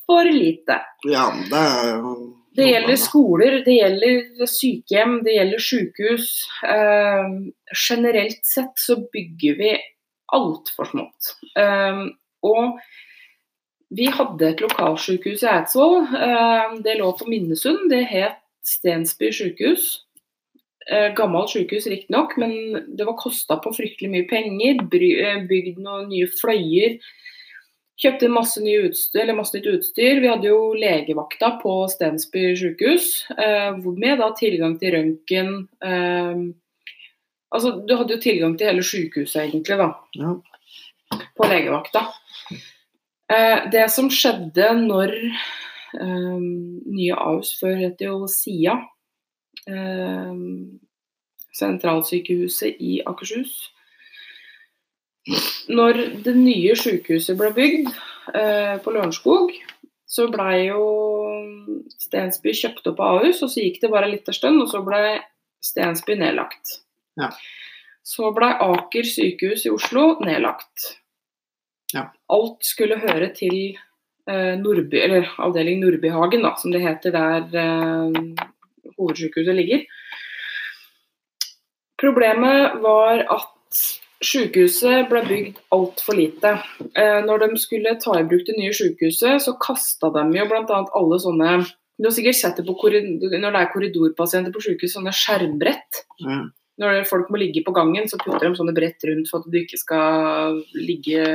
[0.07, 0.81] for lite.
[1.09, 2.15] Ja, det er jo
[2.57, 6.31] Det gjelder skoler, det gjelder sykehjem, det gjelder sykehus.
[6.67, 7.29] Eh,
[7.89, 9.71] generelt sett så bygger vi
[10.35, 11.31] altfor smått.
[11.59, 12.03] Eh,
[12.47, 12.81] og
[13.95, 16.05] vi hadde et lokalsykehus i Eidsvoll.
[16.15, 17.89] Eh, det lå på Minnesund.
[17.91, 20.01] Det het Stensby sykehus.
[20.91, 22.53] Eh, gammelt sykehus riktignok, men
[22.97, 24.83] det var kosta på fryktelig mye penger.
[24.83, 26.99] Eh, bygd noen nye fløyer.
[28.01, 30.23] Kjøpte masse, utstyr, eller masse nytt utstyr.
[30.23, 35.51] Vi hadde jo legevakta på Stensby sykehus, eh, med da tilgang til røntgen.
[35.85, 36.41] Eh,
[37.53, 40.37] altså, du hadde jo tilgang til hele sykehuset, egentlig, da, Ja.
[41.37, 42.07] på legevakta.
[43.29, 45.13] Eh, det som skjedde når
[46.01, 48.79] eh, nye Ahus før het jo SIA,
[49.69, 50.33] eh,
[51.53, 53.71] sentralsykehuset i Akershus
[55.71, 57.91] når det nye sykehuset ble bygd
[58.35, 59.55] eh, på Lørenskog,
[60.11, 60.85] så blei jo
[62.03, 64.83] Stensby kjøpt opp av Ahus, og så gikk det bare litt liten stund, og så
[64.87, 65.21] ble
[65.63, 66.81] Stensby nedlagt.
[67.21, 67.31] Ja.
[68.03, 70.97] Så blei Aker sykehus i Oslo nedlagt.
[71.95, 72.09] Ja.
[72.33, 73.77] Alt skulle høre til
[74.27, 78.47] eh, Nordby, eller avdeling Nordbyhagen, da, som det heter der eh,
[78.97, 79.87] hovedsykehuset ligger.
[82.01, 83.85] Problemet var at
[84.21, 86.55] sykehuset ble bygd altfor lite.
[86.93, 90.81] Eh, når de skulle ta i bruk det nye sykehuset, så kasta de jo bl.a.
[91.01, 91.61] alle sånne
[92.01, 95.99] Du har sikkert sett det på korridor, når det er korridorpasienter på sykehus, sånne skjermbrett.
[96.25, 96.47] Mm.
[96.81, 99.59] Når folk må ligge på gangen, så putter de sånne brett rundt for at du
[99.61, 101.27] ikke skal ligge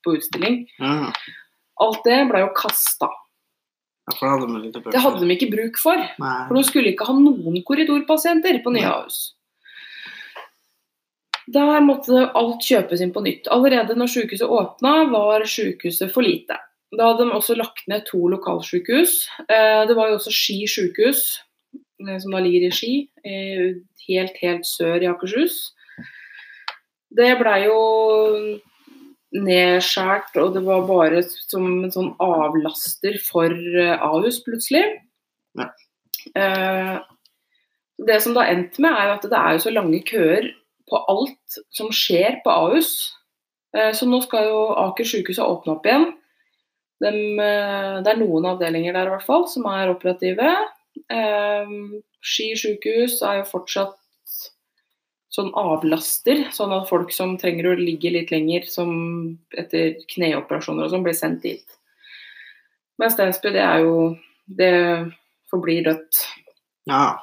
[0.00, 0.62] på utstilling.
[0.80, 1.10] Mm.
[1.84, 3.10] Alt det ble jo kasta.
[4.24, 4.38] ja,
[4.94, 6.00] det hadde de ikke bruk for.
[6.00, 6.34] Nei.
[6.48, 8.88] For de skulle ikke ha noen korridorpasienter på nye.
[8.88, 9.35] Ahus.
[11.54, 13.46] Der måtte alt kjøpes inn på nytt.
[13.54, 16.58] Allerede når sykehuset åpna, var sykehuset for lite.
[16.96, 19.28] Da hadde de også lagt ned to lokalsykehus.
[19.46, 21.38] Eh, Det var jo også Ski sykehus,
[22.02, 23.74] eh, som da ligger i Ski, eh,
[24.08, 25.72] helt, helt sør i Akershus.
[27.16, 28.60] Det blei jo
[29.36, 33.50] nedskjært, og det var bare som en sånn avlaster for
[34.00, 34.84] Ahus, plutselig.
[35.56, 35.70] Ja.
[38.06, 40.50] Det som da endte med, er jo at det er jo så lange køer
[40.90, 43.12] på alt som skjer på Ahus.
[43.76, 46.12] Eh, Så nå skal jo Aker sykehus åpne opp igjen.
[47.02, 50.54] Dem, eh, det er noen avdelinger der i hvert fall som er operative.
[51.12, 51.66] Eh,
[52.22, 53.98] Ski sykehus er jo fortsatt
[55.36, 60.94] sånn avlaster, sånn at folk som trenger å ligge litt lenger som etter kneoperasjoner og
[60.94, 61.76] sånn, blir sendt dit.
[62.96, 64.16] Men Stensby, det er jo
[64.48, 65.12] Det
[65.50, 66.20] forblir dødt.
[66.86, 67.18] Ja.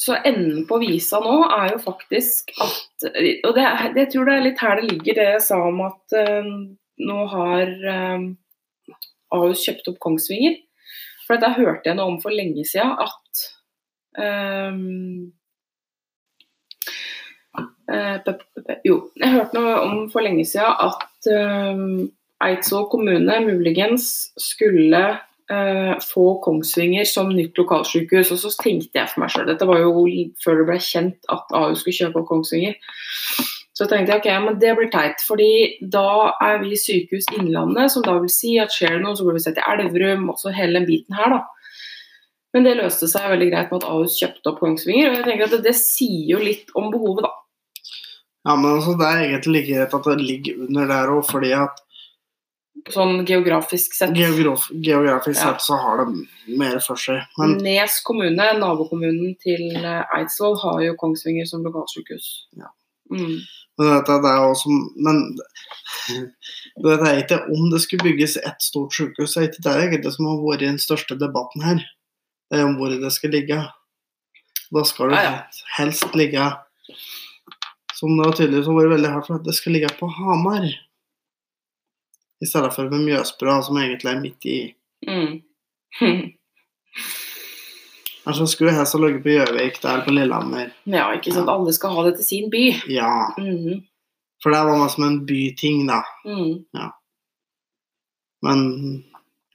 [0.00, 3.06] Så enden på visa nå er jo faktisk at
[3.46, 3.64] Og det,
[3.98, 6.50] jeg tror det er litt her det ligger, det jeg sa om at uh,
[7.00, 8.24] nå har uh,
[9.36, 10.56] Ahus kjøpt opp Kongsvinger.
[11.26, 13.44] For dette hørte jeg noe om for lenge siden, at
[14.18, 15.30] um,
[18.86, 22.10] Jo, jeg hørte noe om for lenge siden at um,
[22.42, 25.02] Eidsvoll kommune muligens skulle
[25.52, 28.32] eh, få Kongsvinger som nytt lokalsykehus.
[28.34, 30.04] Og så tenkte jeg for meg sjøl, dette var jo
[30.44, 32.78] før det ble kjent at Ahus skulle kjøpe opp Kongsvinger.
[33.80, 35.52] Så tenkte jeg ok, men det blir teit, fordi
[35.92, 39.38] da er vi Sykehus Innlandet, som da vil si at skjer det noe, så blir
[39.38, 41.40] vi sett i Elverum, også hele den biten her, da.
[42.52, 45.46] Men det løste seg veldig greit med at Ahus kjøpte opp Kongsvinger, og jeg tenker
[45.46, 47.32] at det, det sier jo litt om behovet, da.
[48.48, 51.54] Ja, men altså, Det er egentlig like greit at det ligger under der òg, fordi
[51.56, 51.80] at
[52.88, 54.14] Sånn geografisk sett.
[54.16, 55.52] geograf geografisk Ja.
[55.52, 57.20] sett så har det mer for seg.
[57.38, 62.46] Men Nes kommune, nabokommunen til eh, Eidsvoll, har jo Kongsvinger som lokalsykehus.
[62.56, 62.70] Ja.
[63.10, 63.40] Mm.
[63.78, 65.36] Men dette, det er også, men
[66.84, 69.34] det er ikke om det skulle bygges ett stort sykehus.
[69.34, 71.80] Det er ikke det det som har vært den største debatten her.
[72.50, 73.60] Det er om hvor det skal ligge.
[74.70, 75.40] Da skal det Ja, ja.
[75.76, 76.52] helst ligge
[77.94, 80.68] Som det har tydeligvis har vært veldig hardt for, at det skal ligge på Hamar.
[82.40, 84.58] I stedet for med Mjøsbrua, som egentlig er midt i
[85.08, 85.40] Mm.
[88.26, 90.68] Altså skulle helst ha ligget på Gjøvik, der på Lillehammer.
[90.86, 91.48] ja, ikke sant.
[91.48, 92.64] Alle skal ha det til sin by.
[92.92, 93.32] Ja.
[93.38, 93.80] Mm.
[94.42, 96.02] For det var meg som en byting, da.
[96.28, 96.60] Mm.
[98.44, 98.62] Men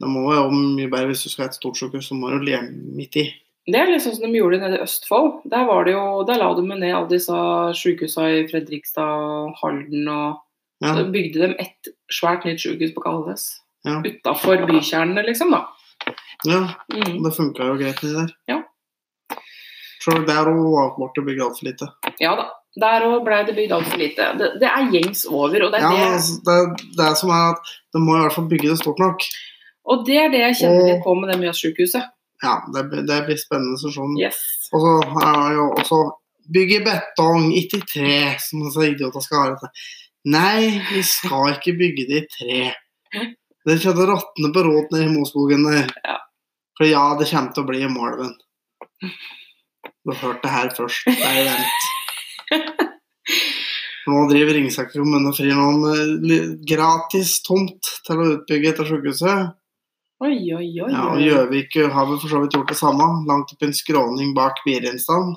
[0.01, 2.41] det må jo mye bedre hvis du skal ha et stort sykehus, så må du
[2.45, 2.65] leve
[2.97, 3.27] midt i.
[3.65, 5.45] Det er litt sånn som de gjorde nede i Østfold.
[5.49, 7.37] Der, var det jo, der la de ned alle disse
[7.79, 10.09] sykehusene i Fredrikstad og Halden.
[10.09, 10.41] og
[10.83, 13.45] Ja, Så bygde de ett svært nytt sykehus på Kalnes.
[13.85, 14.01] Ja.
[14.03, 15.51] Utafor bykjernene, liksom.
[15.51, 15.63] da.
[16.45, 17.23] ja Mm.
[17.23, 18.33] det funka jo greit nedi der.
[18.47, 18.57] Ja.
[20.03, 21.87] Sjøl der òg ble det bygd altfor lite.
[22.21, 22.45] Ja da.
[22.81, 24.25] Der òg ble det bygd altfor lite.
[24.39, 25.63] Det, det er gjengs over.
[25.65, 26.57] Og det, er ja, det, altså,
[26.99, 29.23] det, som er at de må i hvert fall bygge det stort nok.
[29.85, 32.11] og det er det jeg kjenner Og- litt på med det Mjøssykehuset.
[32.43, 34.05] Ja, det, det blir spennende å se.
[34.19, 34.39] Yes.
[34.75, 35.99] Og så er det jo også
[36.53, 39.69] bygge betong, ikke tre, som disse idiotene skal ha.
[40.25, 42.61] Nei, vi skal ikke bygge det i tre.
[43.65, 45.89] Det til å råtne på rot nede i Moskogen der.
[46.05, 46.17] Ja.
[46.77, 48.33] For ja, det kommer til å bli i Malven.
[49.01, 51.07] Du har hørt det her først.
[51.07, 51.81] Det er vent.
[54.05, 55.85] Nå driver Ringsaker kommune og frir noen
[56.29, 59.55] eh, gratis tomt til å utbygge etter sykehuset.
[60.25, 60.91] Oi, oi, oi.
[60.93, 61.21] Ja, og.
[61.21, 63.07] Gjøvik har vel for så vidt gjort det samme.
[63.29, 65.33] Langt opp i en skråning bak Birensdalen.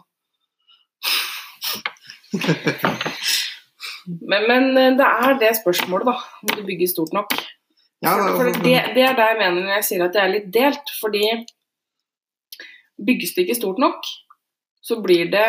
[4.09, 6.17] Men, men eh, det er det spørsmålet, da.
[6.43, 7.35] Om du bygger stort nok.
[8.05, 10.35] Ja, For, for det, det, er det jeg mener når jeg sier at det er
[10.35, 10.93] litt delt.
[11.01, 11.25] Fordi
[13.09, 14.07] bygges det ikke stort nok,
[14.83, 15.49] så blir det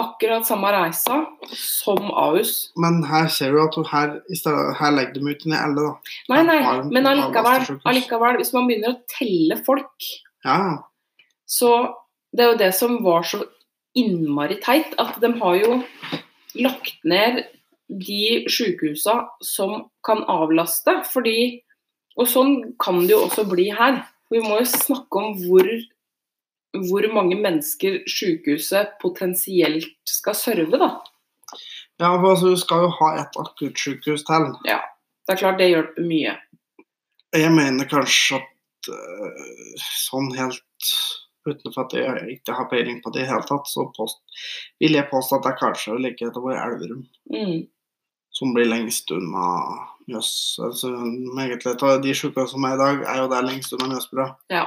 [0.00, 1.18] akkurat samme reisa
[1.52, 2.70] som Ahus.
[2.80, 5.86] men her ser du at du her, stedet, her legger de ut inn i alle,
[5.86, 6.14] da.
[6.32, 10.08] Nei, nei, men allikevel, allikevel, hvis man begynner å telle folk,
[10.46, 10.80] Ja,
[11.44, 11.70] så
[12.32, 13.42] det er jo det som var så
[13.98, 15.80] innmari teit, at de har jo
[16.64, 17.42] lagt ned
[17.90, 21.62] de sykehusene som kan avlaste, fordi
[22.18, 24.00] Og sånn kan det jo også bli her.
[24.30, 25.68] Vi må jo snakke om hvor,
[26.90, 30.88] hvor mange mennesker sykehuset potensielt skal serve, da.
[32.02, 34.50] ja for altså, du skal jo ha et akuttsykehus til.
[34.68, 34.80] Ja,
[35.26, 36.34] Det er klart det hjelper mye.
[37.32, 40.94] Jeg mener kanskje at øh, sånn helt
[41.46, 44.18] utenfor at jeg ikke har peiling på det i det hele tatt, så post,
[44.82, 47.68] vil jeg påstå at det er kanskje like etter hvor Elverum, Mm.
[48.40, 49.46] Som blir lengst unna
[50.08, 50.30] Mjøs.
[50.64, 54.30] Altså, egentlig, av de sykehusene som er i dag, er jo der lengst unna Mjøsbrua.
[54.52, 54.64] Ja.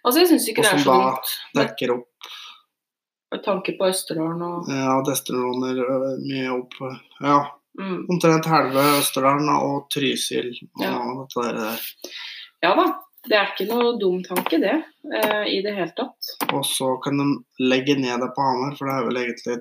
[0.00, 1.20] Altså, jeg syns ikke det er som dumt.
[1.20, 2.30] Og som da Dekker opp
[3.30, 6.72] med tanke på Østerdalen og ja, Desterdalen er mye opp
[7.22, 7.36] Ja,
[7.78, 8.08] mm.
[8.10, 10.96] omtrent halve Østerdalen og Trysil og Ja.
[11.20, 11.86] dette der.
[12.64, 12.88] Ja da.
[13.20, 14.78] Det er ikke noe dum tanke, det.
[15.12, 16.30] Eh, I det hele tatt.
[16.56, 17.26] Og så kan de
[17.60, 19.58] legge ned det på Hamar, for det er vel egentlig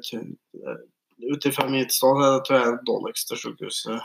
[1.33, 3.99] ut ifra mitt ståsted, det tror jeg er det dårligste sykehuset.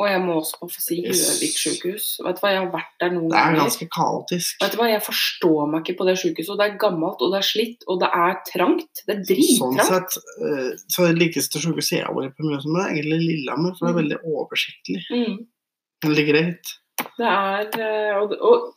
[0.00, 0.96] Og jeg må også få si.
[1.04, 2.04] Gjøvik sykehus.
[2.24, 3.34] Vet du hva, jeg har vært der noen ganger.
[3.34, 3.60] Det er ganger.
[3.60, 4.62] ganske kaotisk.
[4.62, 6.52] Vet du hva, Jeg forstår meg ikke på det sykehuset.
[6.54, 9.02] og Det er gammelt, og det er slitt, og det er trangt.
[9.04, 12.72] Det er Sånn sett, eh, så det likeste sykehuset jeg har vært på mye som,
[12.78, 14.02] det er egentlig Lillehammer, for det er Mm.
[14.02, 15.00] veldig oversiktlig.
[15.12, 15.46] Mm.
[16.08, 16.72] Veldig greit.
[17.20, 18.72] Det er eh, Og, og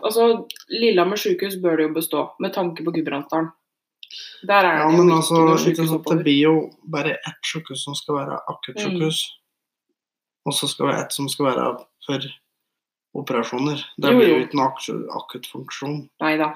[0.00, 3.52] altså, Lillehammer sykehus bør det jo bestå, med tanke på Gudbrandsdalen.
[4.48, 6.54] Der er det ja, men jo altså, ikke sant, det blir jo
[6.84, 9.20] bare ett sykehus som skal være akuttsykehus.
[10.46, 11.66] Og så skal det være ett som skal være
[12.06, 12.26] for
[13.22, 13.84] operasjoner.
[14.00, 14.40] Det blir jo.
[14.42, 15.98] ikke noen akut- akuttfunksjon.
[16.24, 16.52] Nei da.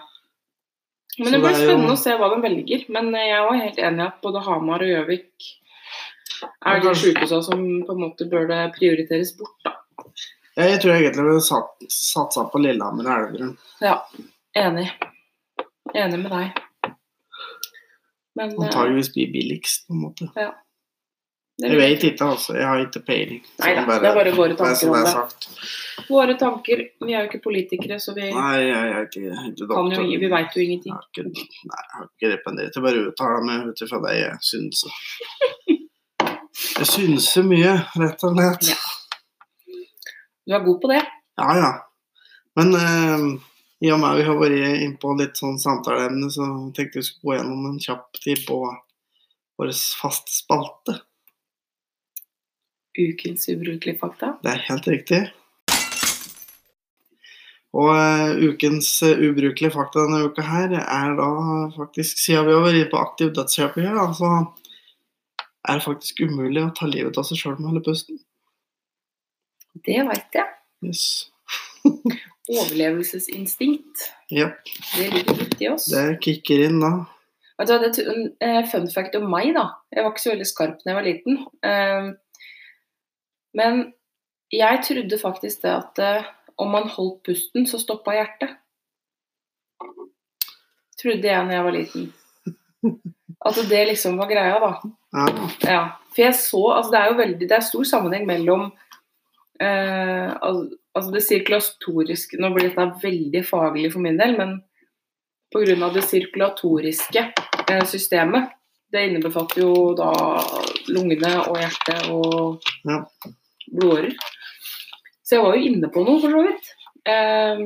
[1.18, 2.84] Men det blir det er jo- spennende å se hva de velger.
[2.92, 5.50] Men jeg er helt enig i at både Hamar og Gjøvik
[6.66, 9.72] er de sykehusene som på en måte bør det prioriteres bort, da.
[10.57, 11.40] Jeg tror jeg egentlig ville
[11.92, 13.59] satsa på Lillehammer og Elverum.
[13.80, 14.02] Ja.
[14.57, 14.90] Enig.
[15.94, 16.62] Enig med deg.
[18.37, 20.28] Men eh, Antageligvis blir billigst, på en måte.
[20.37, 22.53] det Jeg vet ikke, altså.
[22.59, 23.43] Jeg har ikke peiling.
[23.62, 25.55] Nei da, det er bare våre tanker om det.
[26.11, 29.68] Våre tanker Vi er jo ikke politikere, så vi Nei, jeg er ikke, jeg ikke
[29.72, 30.05] kan jo.
[30.20, 30.93] Vi veit jo Jeg ingenting.
[30.93, 32.68] har ikke, nei, jeg har ikke grepet det.
[32.76, 35.01] Jeg bare uttaler meg ut ifra det jeg synser.
[36.76, 37.72] Jeg synser mye,
[38.05, 38.68] rett og slett.
[38.68, 38.76] Ja.
[40.47, 41.01] Du er god på det.
[41.41, 41.70] Ja, ja.
[42.57, 43.24] Men eh,
[43.84, 46.46] i og med vi har vært inne på litt sånn samtaleemne, så
[46.76, 48.60] tenkte vi skulle gå gjennom en kjapp tid på
[49.60, 51.00] vår faste spalte.
[52.96, 54.36] Ukens ubrukelige fakta.
[54.44, 55.20] Det er helt riktig.
[57.76, 61.26] Og uh, ukens uh, ubrukelige fakta denne uka her er da
[61.74, 64.30] faktisk, siden vi har vært på aktiv dødshjelp i da, så
[65.66, 68.22] er det faktisk umulig å ta livet av seg sjøl med å holde pusten.
[69.84, 70.48] Det veit jeg.
[70.86, 71.04] Yes.
[72.49, 74.05] Overlevelsesinstinkt.
[74.30, 74.51] Ja,
[74.97, 75.86] Det ligger litt i oss.
[75.90, 76.92] det kicker inn da.
[77.59, 79.64] Vet du det er en eh, fun fact om meg, da.
[79.90, 81.38] Jeg var ikke så veldig skarp da jeg var liten.
[81.64, 82.12] Eh,
[83.57, 83.92] Men
[84.53, 86.26] jeg trodde faktisk det at eh,
[86.59, 88.53] om man holdt pusten, så stoppa hjertet.
[91.01, 92.07] Trodde jeg da jeg var liten.
[93.47, 94.72] At det liksom var greia, da.
[95.16, 95.26] Ja,
[95.66, 95.84] Ja.
[96.16, 98.62] For jeg så Altså, det er jo veldig Det er stor sammenheng mellom
[99.61, 104.55] eh, al- Altså det sirkulatoriske Nå blir dette veldig faglig for min del, men
[105.53, 105.90] pga.
[105.94, 107.22] det sirkulatoriske
[107.68, 108.49] eh, systemet
[108.92, 110.11] Det innebefatter jo da
[110.88, 113.01] lungene og hjertet og Ja.
[113.68, 114.12] blodårer.
[115.26, 116.68] Så jeg var jo inne på noe, for så vidt.
[117.07, 117.64] Um,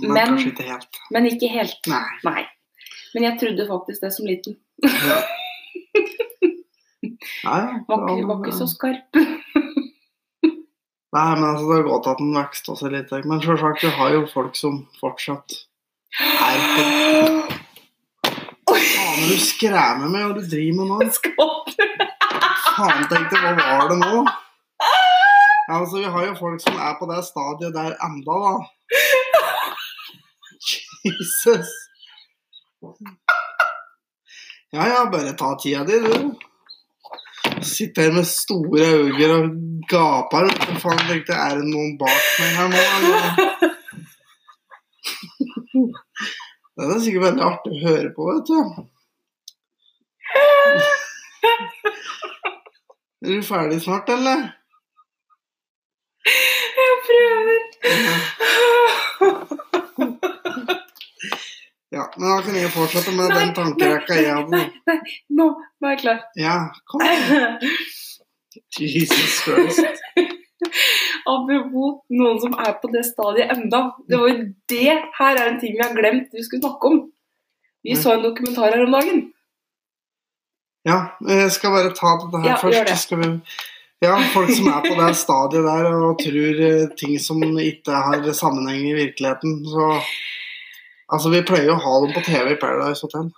[0.00, 1.00] men, Men- kanskje ikke helt.
[1.12, 1.86] men ikke helt.
[1.92, 2.08] Nei.
[2.24, 2.46] Nei.
[3.14, 4.56] Men jeg trodde faktisk det som liten.
[4.82, 5.18] Ja.
[7.46, 7.62] Nei.
[7.88, 9.20] Var ikke, var ikke så skarp.
[11.16, 13.12] Nei, men altså, det er godt at den vokste også litt.
[13.24, 15.54] Men selvsagt, vi har jo folk som fortsatt
[16.20, 16.82] er på
[18.76, 21.12] Faen, du skremmer meg, og du driver med.
[21.16, 21.72] Skål!
[22.76, 24.26] Faen, tenkte hva var det nå?
[25.66, 28.52] Ja, altså, vi har jo folk som er på det stadiet der enda, da.
[31.06, 31.72] Jesus.
[34.74, 36.36] Ja, ja, bare ta tida di, du.
[37.66, 39.46] Sitter her med store øyne og
[39.90, 40.44] gaper.
[40.50, 42.80] Hva faen, tenkte jeg, er det noen bak meg her nå?
[46.76, 48.58] Det er sikkert veldig artig å høre på, vet du.
[53.24, 54.38] Er du ferdig snart, eller?
[56.76, 57.60] Jeg prøver.
[57.86, 58.16] Ja,
[62.16, 64.50] men da kan jeg fortsette med Nei, den tankerekka jeg hadde.
[64.56, 64.98] Nei, nei,
[65.38, 65.46] nå
[65.84, 66.20] er jeg klar.
[66.40, 66.56] Ja,
[66.88, 67.04] kom.
[68.80, 69.84] Jesus Christ.
[71.26, 73.80] Apropos noen som er på det stadiet enda.
[74.08, 77.00] Det var jo det her er en ting vi har glemt vi skulle snakke om.
[77.86, 78.02] Vi Mm.
[78.02, 79.32] så en dokumentar her om dagen.
[80.86, 83.10] Ja, jeg skal bare ta dette her Ja, først.
[83.10, 83.18] det.
[83.18, 83.40] Vi...
[84.02, 88.32] Ja, folk som er på det stadiet der og tror eh, ting som ikke har
[88.32, 89.64] sammenheng i virkeligheten.
[89.64, 90.00] Så
[91.12, 93.28] Altså, vi pleier å ha dem på TV i Paradise Hotel.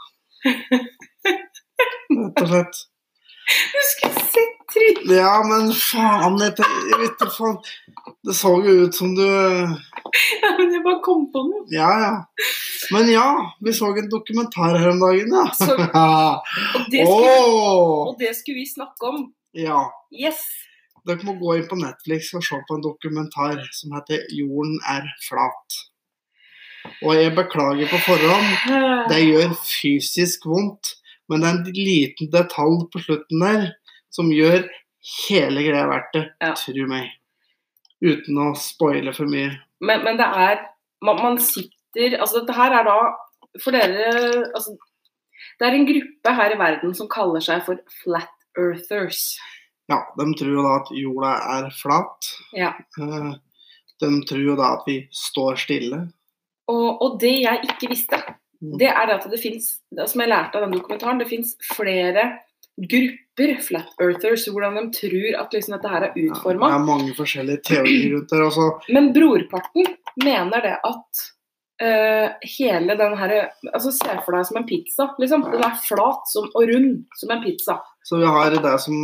[2.19, 2.79] Rett og slett.
[3.49, 5.11] Du skulle sett trynet!
[5.19, 6.55] Ja, men faen, jeg
[7.01, 7.59] vet ikke, faen.
[8.25, 11.65] Det så jo ut som du Ja, men jeg bare kom på noe.
[11.73, 12.15] Ja, ja.
[12.95, 13.27] Men ja,
[13.65, 15.45] vi så en dokumentar her om dagen, ja.
[15.57, 18.09] Så, og, det skulle, oh!
[18.09, 19.27] og det skulle vi snakke om.
[19.57, 19.83] Ja.
[20.13, 20.41] Yes!
[21.09, 25.09] Dere må gå inn på Netflix og se på en dokumentar som heter 'Jorden er
[25.25, 25.79] flat'.
[27.05, 28.49] Og jeg beklager på forhånd.
[29.11, 30.95] Det gjør fysisk vondt,
[31.29, 33.69] men det er en liten detalj på slutten der
[34.15, 34.65] som gjør
[35.29, 36.55] hele greia verdt det, Ja.
[36.59, 37.11] tro meg.
[38.03, 39.53] Uten å spoile for mye.
[39.81, 40.61] Men, men det er
[41.03, 42.95] man, man sitter Altså, dette her er da
[43.63, 44.11] For dere
[44.55, 44.75] altså,
[45.59, 48.29] Det er en gruppe her i verden som kaller seg for flat
[48.59, 49.37] earthers.
[49.89, 52.29] Ja, de tror jo da at jorda er flat.
[52.55, 52.73] Ja.
[53.01, 53.33] Eh,
[54.03, 56.01] De tror jo da at vi står stille.
[56.69, 58.21] Og, og det jeg ikke visste,
[58.59, 58.73] Mm.
[58.81, 59.67] det er at det fins
[60.11, 62.25] Som jeg lærte av den dokumentaren, det fins flere
[62.75, 67.13] grupper flat earthers, hvordan de tror at liksom dette her er Ja, det er mange
[67.15, 68.43] forskjellige teorier rundt der.
[68.49, 68.67] Også.
[68.91, 69.87] Men brorparten
[70.25, 71.23] mener det at
[71.87, 73.35] uh, hele den her
[73.73, 75.07] Altså Se for deg som en pizza.
[75.23, 75.45] liksom.
[75.53, 77.77] Den er flat som, og rund som en pizza.
[78.05, 78.97] så vi har det som,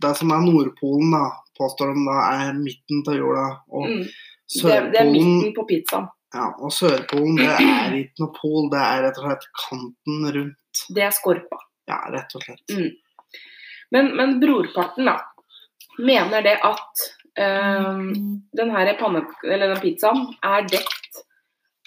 [0.00, 1.26] det som er Nordpolen, da,
[1.58, 2.16] påstår de da
[2.46, 3.46] er midten av jorda.
[3.68, 4.06] Og Mm.
[4.50, 6.08] Det, det er midten på pizzaen.
[6.34, 10.84] Ja, og Sørpolen det er ikke noe pol, det er rett og slett kanten rundt.
[10.94, 11.58] Det er skorpa.
[11.90, 12.76] Ja, rett og slett.
[12.76, 12.90] Mm.
[13.90, 15.16] Men, men brorparten da,
[15.98, 17.02] mener det at
[17.42, 18.04] øh,
[18.60, 21.24] den her panne, eller den pizzaen er dekt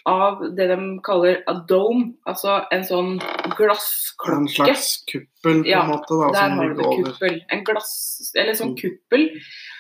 [0.06, 3.14] av det de kaller a dome, altså en sånn
[3.56, 4.42] glassklokke.
[4.42, 7.14] En slags kuppel, på Ja, en måte, da, Der som du ligger over.
[7.14, 7.38] kuppel.
[7.56, 7.94] En glass,
[8.36, 8.82] eller sånn Mm.
[8.82, 9.24] kuppel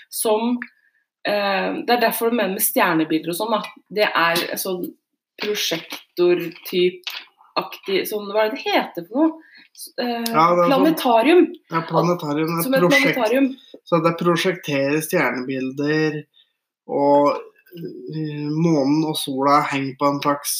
[0.09, 0.55] som
[1.23, 3.63] Det er derfor du mener med stjernebilder og sånn.
[3.89, 4.83] Det er sånn
[5.41, 9.31] prosjektortyp-aktig sånn, Hva er det det heter for noe?
[9.97, 11.43] Eh, Ja, det er sånn- planetarium.
[11.71, 12.51] Ja, planetarium.
[12.63, 13.13] Som Et prosjekt.
[13.15, 13.47] planetarium.
[13.85, 16.23] Så det prosjekterer stjernebilder,
[16.87, 17.39] og eh,
[18.63, 20.53] månen og sola henger på en slags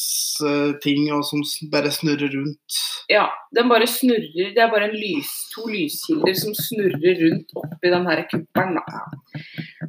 [0.44, 1.42] eh, ting og som
[1.72, 2.78] bare snurrer rundt.
[3.10, 4.52] Ja, den bare snurrer.
[4.54, 8.80] Det er bare en lys, to lyskilder som snurrer rundt oppi den her kuppelen.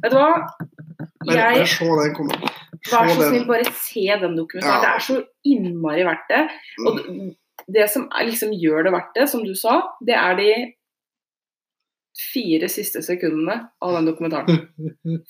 [0.02, 0.30] Vet du hva?
[1.26, 2.36] Jeg, bare se den komme.
[2.86, 4.76] vær så snill, bare se den dokumentaren.
[4.76, 4.84] Ja.
[4.84, 5.16] Det er så
[5.50, 6.42] innmari verdt det.
[6.86, 7.34] Og Mm.
[7.74, 10.72] det- som liksom gjør det verdt det, som du sa, det er de
[12.16, 14.62] fire siste sekundene av den dokumentaren.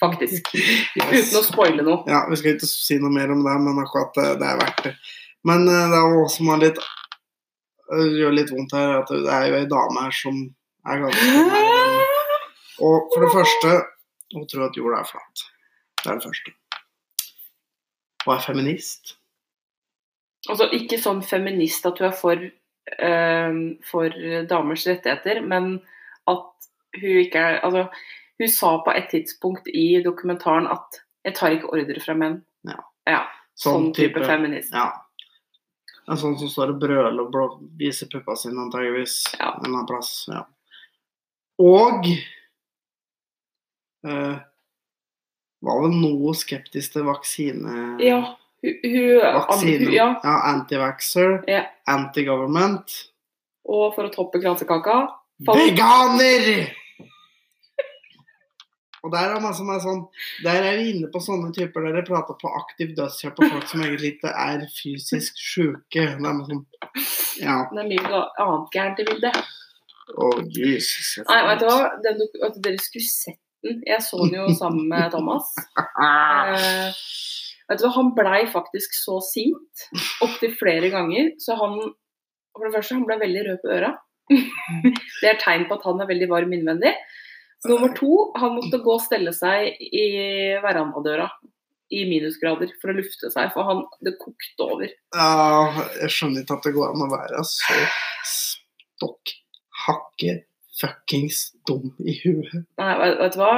[0.03, 0.53] Faktisk.
[0.55, 1.31] Yes.
[1.31, 2.05] Uten å spoile noe.
[2.11, 4.95] Ja, Vi skal ikke si noe mer om det, men akkurat det, er verdt det.
[5.47, 6.81] Men eh, det er også som er litt
[7.87, 10.41] gjør litt vondt her, at det er jo ei dame her som
[10.91, 12.07] er ganske.
[12.83, 13.75] Og for det første
[14.35, 15.45] hun tror at jorda er flat.
[16.03, 16.55] Det er det første.
[18.25, 19.15] Hun er feminist.
[20.51, 22.47] Altså ikke sånn feminist at hun er for,
[22.99, 24.19] uh, for
[24.51, 25.77] damers rettigheter, men
[26.27, 26.56] at
[27.01, 27.87] hun ikke er Altså,
[28.39, 32.43] hun sa på et tidspunkt i dokumentaren at 'jeg tar ikke ordre fra menn'.
[32.65, 32.81] Ja.
[33.07, 33.23] ja
[33.55, 34.73] sånn, type, feminist.
[34.75, 34.93] Ja.
[36.09, 37.47] En sånn som står og brøler og blå,
[37.79, 39.25] viser puppa sine, antageligvis.
[39.41, 39.57] Ja.
[39.59, 40.29] En annen plass.
[40.31, 40.45] Ja.
[41.59, 42.07] Og
[44.07, 44.37] øh,
[45.67, 47.97] var vel noe skeptisk til vaksine...
[48.05, 48.21] Ja,
[48.63, 49.85] hun, hun, Vaksine.
[49.85, 51.65] hun ja, Ja, anti-vaxxer, Ja.
[51.91, 53.11] anti-government.
[53.67, 55.09] Og for å toppe kransekaka
[55.43, 56.71] Veganer!
[59.07, 60.01] Og der er, man som er sånn,
[60.43, 63.69] der er vi inne på sånne typer der dere prater på aktiv dødshjelp på folk
[63.71, 66.07] som egentlig ikke er fysisk syke.
[66.19, 66.65] Det er sånn,
[67.39, 69.43] ja, Det er mye annet gærent i bildet.
[70.23, 71.13] å Jesus.
[71.29, 71.77] Nei, vet du hva?
[72.03, 73.79] Den, at dere skulle sett den.
[73.87, 75.53] Jeg så den jo sammen med Thomas.
[75.79, 76.99] Eh,
[77.71, 79.87] vet du hva, Han blei faktisk så sint
[80.27, 81.79] opptil flere ganger, så han
[82.57, 83.93] For det første, han ble veldig rød på øra.
[85.21, 86.95] Det er tegn på at han er veldig varm innvendig.
[87.71, 90.07] Nummer to, han måtte gå og stelle seg i
[90.63, 91.29] verandadøra
[91.95, 94.91] i minusgrader for å lufte seg, for han, det kokte over.
[95.15, 97.77] Ja, jeg skjønner ikke at det går an å være så
[98.27, 99.37] stokk
[99.87, 100.41] hakke
[100.81, 102.65] fuckings dum i huet.
[102.81, 103.53] Nei, vet, vet du hva?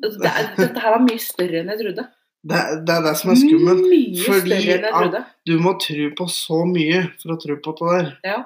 [0.00, 2.06] Det dette her var mye større enn jeg trodde.
[2.48, 3.82] Det, det er det som er skummelt.
[3.90, 5.18] Mye fordi at-.
[5.48, 8.12] Du må tro på så mye for å tro på det der.
[8.30, 8.38] Ja.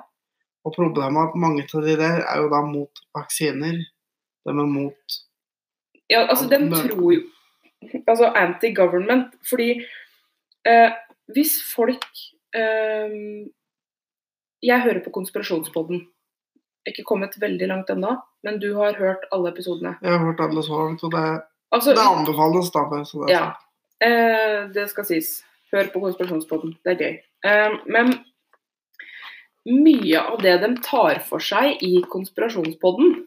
[0.63, 3.83] Og problemet er at mange av de der er jo da mot vaksiner.
[4.47, 5.19] De er mot
[6.11, 7.23] Ja, altså, de tror jo
[8.07, 9.35] Altså anti-government.
[9.49, 9.83] Fordi
[10.67, 10.91] eh,
[11.35, 12.07] hvis folk
[12.55, 13.15] eh,
[14.63, 16.05] Jeg hører på Konspirasjonspodden.
[16.87, 19.97] Ikke kommet veldig langt ennå, men du har hørt alle episodene.
[20.03, 23.05] Jeg har hørt alle så langt, og det, Altså, det anbefales da.
[23.07, 23.45] Så det ja.
[24.03, 25.31] Eh, det skal sies.
[25.73, 26.75] Hør på Konspirasjonspodden.
[26.85, 27.15] Det er gøy.
[27.47, 28.13] Eh, men
[29.69, 33.23] mye av det de tar for seg i Konspirasjonspodden,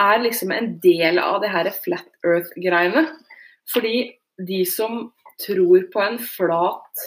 [0.00, 3.06] er liksom en del av det her flat earth-greiene.
[3.72, 5.12] Fordi de som
[5.46, 7.06] tror på en flat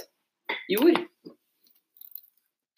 [0.69, 0.99] jord,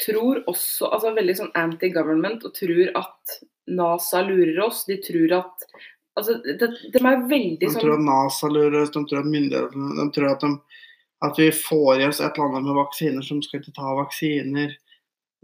[0.05, 3.38] tror også Altså veldig sånn anti-government og tror at
[3.68, 4.86] NASA lurer oss.
[4.88, 5.70] De tror at
[6.18, 9.30] Altså, de, de er veldig De sånn tror at NASA lurer oss, de tror at
[9.30, 10.80] myndighetene De tror at, de,
[11.28, 14.74] at vi får i oss et eller annet med vaksiner som skal ikke ta vaksiner.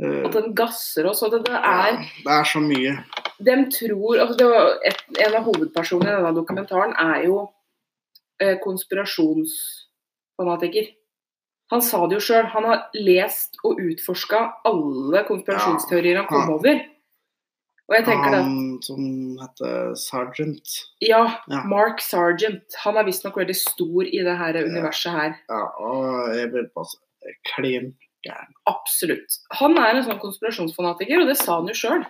[0.01, 1.22] At den gasser oss.
[1.26, 2.95] Og det, det er ja, det er så mye.
[3.45, 7.35] De tror altså det var et, En av hovedpersonene i denne dokumentaren er jo
[8.41, 10.85] eh, konspirasjonsfanatiker.
[11.73, 12.45] Han sa det jo sjøl.
[12.53, 14.39] Han har lest og utforska
[14.69, 16.75] alle konspirasjonsteorier han kom over.
[17.89, 18.53] Og jeg tenker Han
[18.85, 19.01] som
[19.41, 20.67] heter Sergeant.
[21.03, 21.59] Ja, Ja.
[21.67, 22.67] Mark Sargent.
[22.85, 25.31] Han er visstnok veldig stor i det her universet her.
[25.49, 26.97] Ja, og jeg blir passe
[27.51, 27.87] klin
[28.23, 28.53] gæren.
[28.69, 29.39] Absolutt.
[29.59, 32.03] Han er en sånn konspirasjonsfanatiker, og det sa han jo sjøl.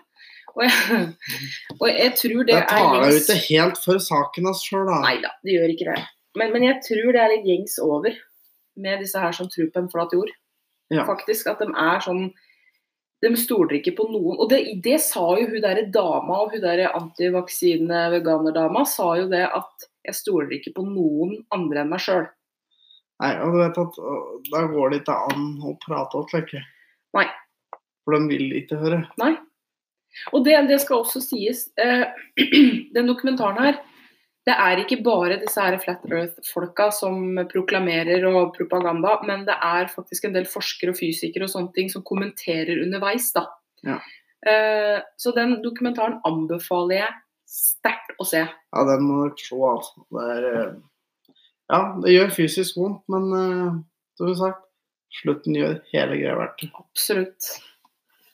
[0.54, 1.08] Og, jeg-
[1.82, 4.86] og jeg tror det Jeg tar deg jo gjengs- ikke helt for saken hans sjøl,
[4.90, 5.00] da.
[5.02, 6.04] Nei da, det gjør ikke det.
[6.38, 8.14] Men, men jeg tror det er litt gjengs over
[8.78, 10.30] med disse her som tror på en flat jord.
[10.94, 11.06] Ja.
[11.08, 11.48] Faktisk.
[11.50, 12.32] At de er sånn
[13.24, 14.36] De stoler ikke på noen.
[14.38, 19.46] Og det, det sa jo hun derre dama og hun derre antivaksine-veganerdama sa jo det
[19.48, 22.26] at jeg stoler ikke på noen andre enn meg sjøl.
[23.24, 24.00] Nei, og du vet at
[24.52, 26.60] da går det ikke an å prate om slike.
[27.16, 27.28] Nei.
[28.04, 29.00] For de vil ikke høre.
[29.22, 29.38] Nei.
[30.34, 31.66] Og det, det skal også sies.
[31.80, 32.06] Eh,
[32.96, 33.82] den dokumentaren her
[34.44, 39.88] Det er ikke bare disse her Flat Earth-folka som proklamerer og propaganda, men det er
[39.88, 43.46] faktisk en del forskere og fysikere og sånne ting som kommenterer underveis, da.
[43.88, 44.02] Ja.
[44.44, 47.14] Eh, så den dokumentaren anbefaler jeg
[47.48, 48.44] sterkt å se.
[48.44, 50.04] Ja, den må dere se, altså.
[50.12, 50.76] Det er eh,
[51.72, 53.82] Ja, det gjør fysisk vondt, men eh,
[54.20, 54.66] som du sagt,
[55.22, 56.66] slutten gjør hele greia verdt.
[56.76, 57.54] Absolutt.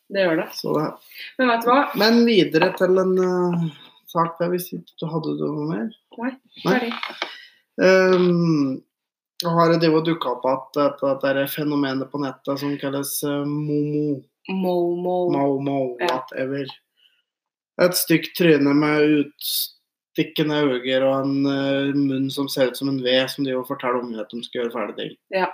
[0.10, 0.48] Det gjør det.
[0.58, 0.88] Så det.
[1.38, 1.80] Men vet du hva?
[2.02, 3.66] Men videre til en uh,
[4.10, 4.94] sak der vi sitter.
[4.98, 5.90] du hadde du noe mer.
[6.20, 6.32] Nei,
[6.64, 6.94] ferdig.
[7.80, 8.80] Um,
[9.46, 13.46] og har det jo dukka opp at dette, dette fenomenet på nettet som kalles uh,
[13.48, 15.16] momo, Momo.
[15.32, 16.16] momo, Ja.
[16.18, 16.66] whatever.
[17.80, 23.00] Et stygt tryne med utstikkende øyne og en uh, munn som ser ut som en
[23.06, 25.14] ved, som de jo forteller om at de skal gjøre ferdig ting.
[25.38, 25.48] Ja.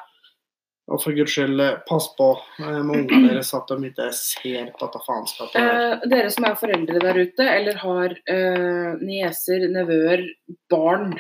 [0.86, 2.28] Og for guds skyld, eh, pass på
[2.62, 5.56] eh, med ungene deres at de ikke ser på dette faenskapet.
[5.58, 10.28] Eh, dere som er foreldre der ute, eller har eh, nieser, nevøer,
[10.72, 11.16] barn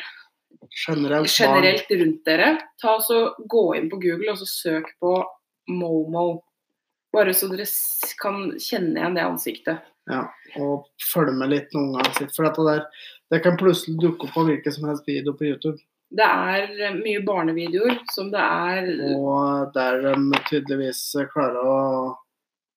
[0.75, 1.99] Generelt, barn.
[2.01, 2.51] rundt dere,
[2.81, 5.15] ta så gå inn på Google og så søk på
[5.71, 6.27] Momo.
[7.15, 7.65] Bare så dere
[8.21, 9.91] kan kjenne igjen det ansiktet.
[10.11, 10.27] Ja,
[10.61, 12.29] og følge med litt noen ganger.
[12.35, 12.83] For dette der,
[13.33, 15.79] det kan plutselig dukke opp på hvilken som helst video på YouTube.
[16.15, 21.01] Det er eh, mye barnevideoer som det er Og der de tydeligvis
[21.33, 21.79] klarer å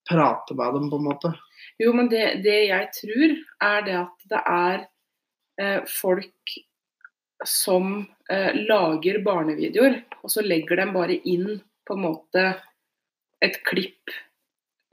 [0.09, 1.35] prate med dem, på en måte.
[1.79, 3.35] Jo, men det, det jeg tror,
[3.69, 4.79] er det at det er
[5.61, 6.57] eh, folk
[7.47, 12.47] som eh, lager barnevideoer, og så legger de bare inn på en måte
[13.45, 14.11] et klipp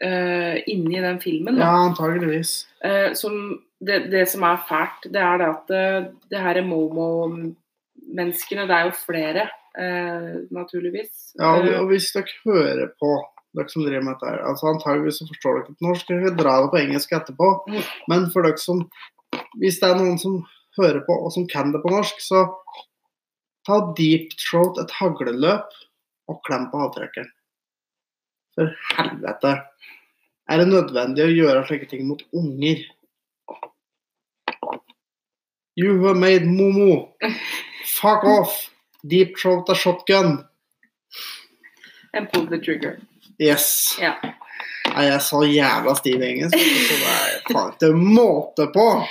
[0.03, 1.57] eh, inni den filmen.
[1.57, 2.67] Ja, antageligvis.
[2.85, 5.85] Eh, som det, det som er fælt, det er det at det,
[6.31, 6.69] det her er
[8.15, 11.35] Momo-menneskene, det er jo flere, eh, naturligvis.
[11.39, 13.11] Ja, og, hvis dere hører på,
[13.55, 16.37] dere som driver med dette her, altså antageligvis så forstår dere ikke norsk, dere drar
[16.39, 17.51] dra det på engelsk etterpå.
[17.69, 17.83] Mm.
[18.07, 18.87] Men for dere som,
[19.59, 20.43] hvis det er noen som
[20.79, 22.47] hører på og som kan det på norsk, så
[23.67, 25.71] ta deep throat et hagleløp
[26.29, 27.31] og klem på avtrekkeren.
[28.55, 29.57] For helvete.
[30.47, 32.83] Er det nødvendig å gjøre slike ting mot unger?
[35.75, 37.09] You have made Momo.
[37.85, 38.71] Fuck off.
[39.05, 40.45] Deep throat a shotgun.
[42.15, 42.99] and pull the trigger.
[43.39, 43.97] Yes.
[44.01, 44.15] Ja.
[44.85, 46.59] Nei, jeg er så jævla stiv i engelsk, så
[47.01, 49.03] det er faen ikke måte på.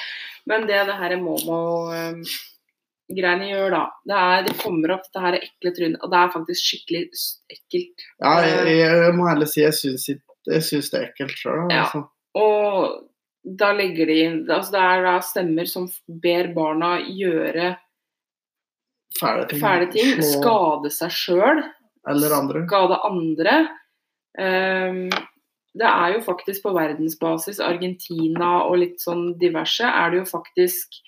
[0.49, 5.71] Men det det her Momo-greiene gjør da, det er det kommer opp dette her ekle
[5.77, 7.03] trynet, og det er faktisk skikkelig
[7.57, 7.97] ekkelt.
[8.23, 10.05] Ja, jeg, jeg må ærlig si jeg syns,
[10.49, 11.63] jeg syns det er ekkelt sjøl.
[11.67, 11.69] Ja.
[11.83, 12.01] Altså.
[12.39, 12.75] Og
[13.45, 17.75] da legger de inn altså Det er da stemmer som ber barna gjøre
[19.19, 19.61] Fæle ting.
[19.63, 21.61] fæle ting, skade seg sjøl,
[22.11, 22.65] eller andre.
[22.67, 23.53] skade andre.
[24.35, 25.05] Um,
[25.79, 30.99] det er jo faktisk på verdensbasis, Argentina og litt sånn diverse, er det jo faktisk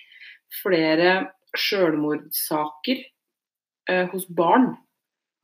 [0.62, 1.16] flere
[1.58, 3.02] sjølmordssaker
[3.90, 4.76] eh, hos barn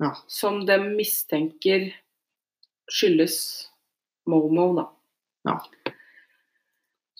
[0.02, 0.12] Ja.
[0.26, 1.90] som de mistenker
[2.90, 3.68] skyldes
[4.26, 4.86] Momo, da.
[5.50, 5.58] Ja.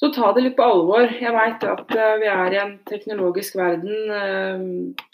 [0.02, 1.04] Så ta det litt på alvor.
[1.14, 4.64] Jeg veit at eh, vi er i en teknologisk verden, eh,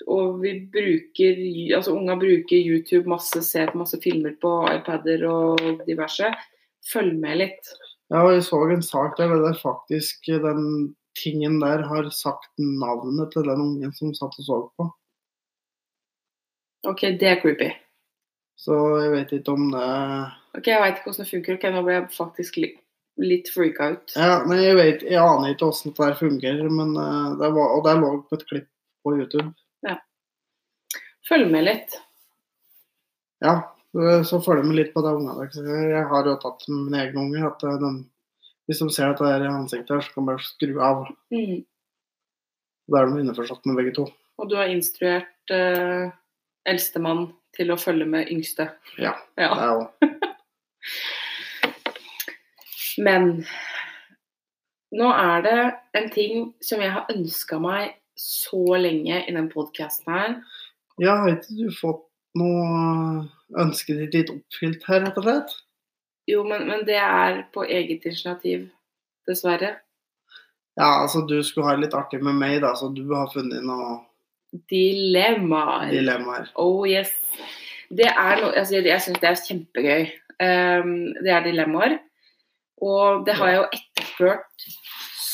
[0.08, 1.42] og vi bruker
[1.76, 6.30] Altså unga bruker YouTube masse, ser på masse filmer på iPader og diverse.
[6.88, 7.74] Følg med litt.
[8.08, 13.34] Ja, og jeg så en sak der er faktisk den tingen der har sagt navnet
[13.34, 14.88] til den ungen som satt og så på.
[16.88, 17.68] OK, det er creepy.
[18.56, 19.88] Så jeg vet ikke om det
[20.56, 21.58] Ok, Jeg veit ikke hvordan det funker.
[21.58, 22.78] Ok, Nå ble jeg faktisk litt,
[23.18, 24.12] litt freaka ut.
[24.16, 27.72] Ja, men jeg vet, jeg aner ikke åssen det der fungerer, men eh, det var,
[27.76, 28.68] og det lå på et klipp
[29.04, 29.50] på YouTube.
[31.28, 31.92] Følg med litt.
[33.44, 33.52] Ja,
[33.92, 35.48] eh, så følger vi litt på de ungene.
[35.92, 37.50] Jeg har jo tatt mine egne unger.
[37.50, 37.90] at eh, de,
[38.68, 41.02] Hvis de ser dette det i ansiktet her, så kan de bare skru av.
[41.34, 41.58] Mm.
[42.88, 44.06] Da er de innforstått med begge to.
[44.40, 46.08] Og du har instruert eh,
[46.68, 47.26] eldstemann
[47.58, 48.70] til å følge med yngste.
[48.96, 49.52] Ja, Ja.
[49.52, 50.08] det er jo
[52.98, 53.30] Men
[54.98, 55.56] nå er det
[56.00, 60.36] en ting som jeg har ønska meg så lenge i den podkasten her.
[60.98, 62.04] Ja, har ikke du fått
[62.38, 63.28] noe
[63.58, 65.54] ønsket ditt litt oppfylt her, rett og slett?
[66.28, 68.66] Jo, men, men det er på eget initiativ,
[69.28, 69.76] dessverre.
[70.78, 73.64] Ja, altså du skulle ha det litt artig med meg, da, så du har funnet
[73.66, 73.96] noe
[74.70, 75.90] Dilemmaer.
[75.92, 76.50] dilemmaer.
[76.56, 77.10] Oh yes.
[77.92, 80.06] Det er noe altså, Jeg, jeg syns det er kjempegøy.
[80.38, 80.92] Um,
[81.24, 81.98] det er dilemmaer.
[82.84, 84.68] Og det har jeg jo etterspurt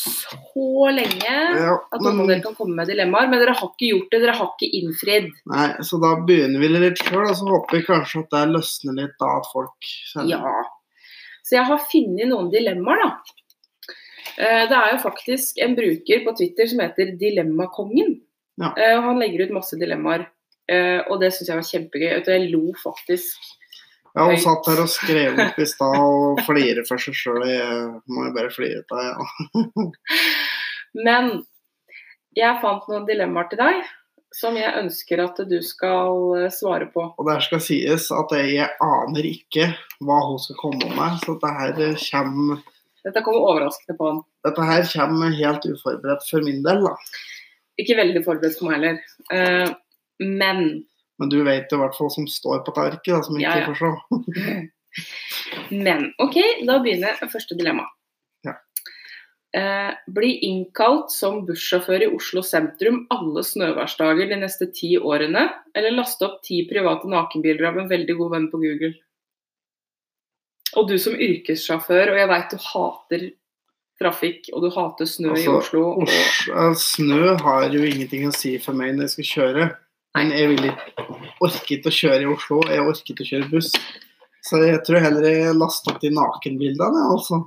[0.05, 1.35] så lenge.
[1.59, 4.21] Ja, At noen av dere kan komme med dilemmaer, men dere har ikke gjort det.
[4.25, 5.31] Dere har ikke innfridd.
[5.53, 8.99] nei, så da begynner vi litt sjøl, og så håper vi kanskje at det løsner
[9.01, 10.45] litt, da, at folk sender.
[10.45, 10.67] Ja.
[11.45, 13.11] Så jeg har funnet noen dilemmaer, da.
[14.37, 18.21] Eh, Det er jo faktisk en bruker på Twitter som heter Dilemmakongen.
[18.61, 18.73] Ja.
[18.77, 20.27] Eh, Han legger ut masse dilemmaer,
[20.69, 22.25] eh, og det syns jeg var kjempegøy.
[22.27, 23.39] Jeg lo faktisk.
[24.15, 27.43] Ja, hun satt her og skrev opp i stad og flirer for seg sjøl.
[27.51, 27.81] Jeg
[28.15, 29.09] må jo bare flire av det.
[29.11, 29.89] Ja.
[31.07, 31.31] Men
[32.39, 33.81] jeg fant noen dilemmaer til deg
[34.35, 37.05] som jeg ønsker at du skal eh, svare på.
[37.19, 39.69] Og der skal sies at jeg aner ikke
[40.03, 41.77] hva hun skal komme med, så dette her
[42.09, 42.63] kommer,
[43.05, 44.19] Dette kommer overraskende på han.
[44.47, 46.83] dette her kommer helt uforberedt for min del.
[46.87, 46.95] da.
[47.83, 48.99] Ikke veldig forberedt for meg heller.
[49.35, 49.71] Eh,
[50.23, 50.65] men
[51.19, 53.67] Men du vet i hvert fall som står på terket, som ikke Ja, ja.
[53.71, 54.71] får se.
[55.85, 57.87] Men OK, da begynner første dilemma.
[58.47, 58.55] Ja.
[59.55, 65.95] Eh, bli innkalt som bussjåfør i Oslo sentrum alle snøværsdager de neste ti årene, eller
[65.95, 68.95] laste opp ti private nakenbilder av en veldig god venn på Google.
[70.75, 73.27] Og du som yrkessjåfør, og jeg veit du hater
[74.03, 75.85] trafikk, og du hater snø i Altså, Oslo.
[75.93, 76.09] Og...
[76.09, 79.69] Oslo, snø har jo ingenting å si for meg når jeg skal kjøre.
[80.15, 81.05] Men jeg vil ikke,
[81.43, 83.71] orket å kjøre i Oslo, jeg orket å kjøre buss.
[84.45, 87.41] Så jeg tror heller jeg lasta de nakenbildene, altså.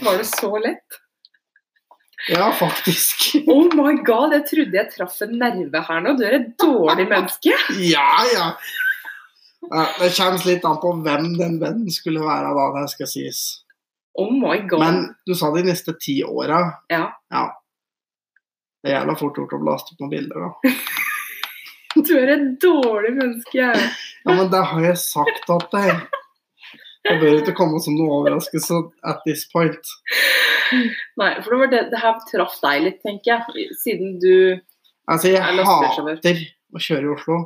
[0.00, 1.00] Var det så lett?
[2.28, 3.30] Ja, faktisk.
[3.50, 6.14] Oh my god, jeg trodde jeg traff en nerve her nå.
[6.18, 7.56] Du er et dårlig menneske.
[7.80, 8.52] Ja, ja.
[9.70, 13.40] Ja, Det kommer litt an på hvem den vennen skulle være, da, det skal sies.
[14.18, 14.82] Oh my god.
[14.82, 16.60] Men du sa de neste ti åra.
[16.92, 17.06] Ja.
[17.32, 17.44] Ja.
[18.80, 20.74] Det er jævla fort gjort å blaste opp noen bilder, da.
[22.06, 23.68] Du er et dårlig menneske.
[24.24, 26.02] Ja, men det har jeg sagt til er.
[27.00, 28.76] Det bør ikke komme som noe overraskelse
[29.08, 29.94] at this point.
[31.18, 33.70] Nei, for det var det, det her traff deg litt, tenker jeg.
[33.80, 34.34] Siden du
[35.10, 37.38] Altså, jeg er hater å kjøre i Oslo.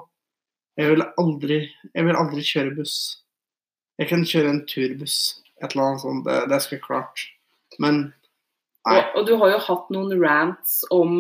[0.77, 1.59] Jeg vil aldri,
[1.95, 2.97] jeg vil aldri kjøre buss.
[3.97, 5.19] Jeg kan kjøre en turbuss,
[5.63, 7.25] et eller annet sånt, det, det skulle jeg klart.
[7.81, 8.01] Men
[8.85, 8.99] nei.
[8.99, 11.15] og, og du har jo hatt noen rants om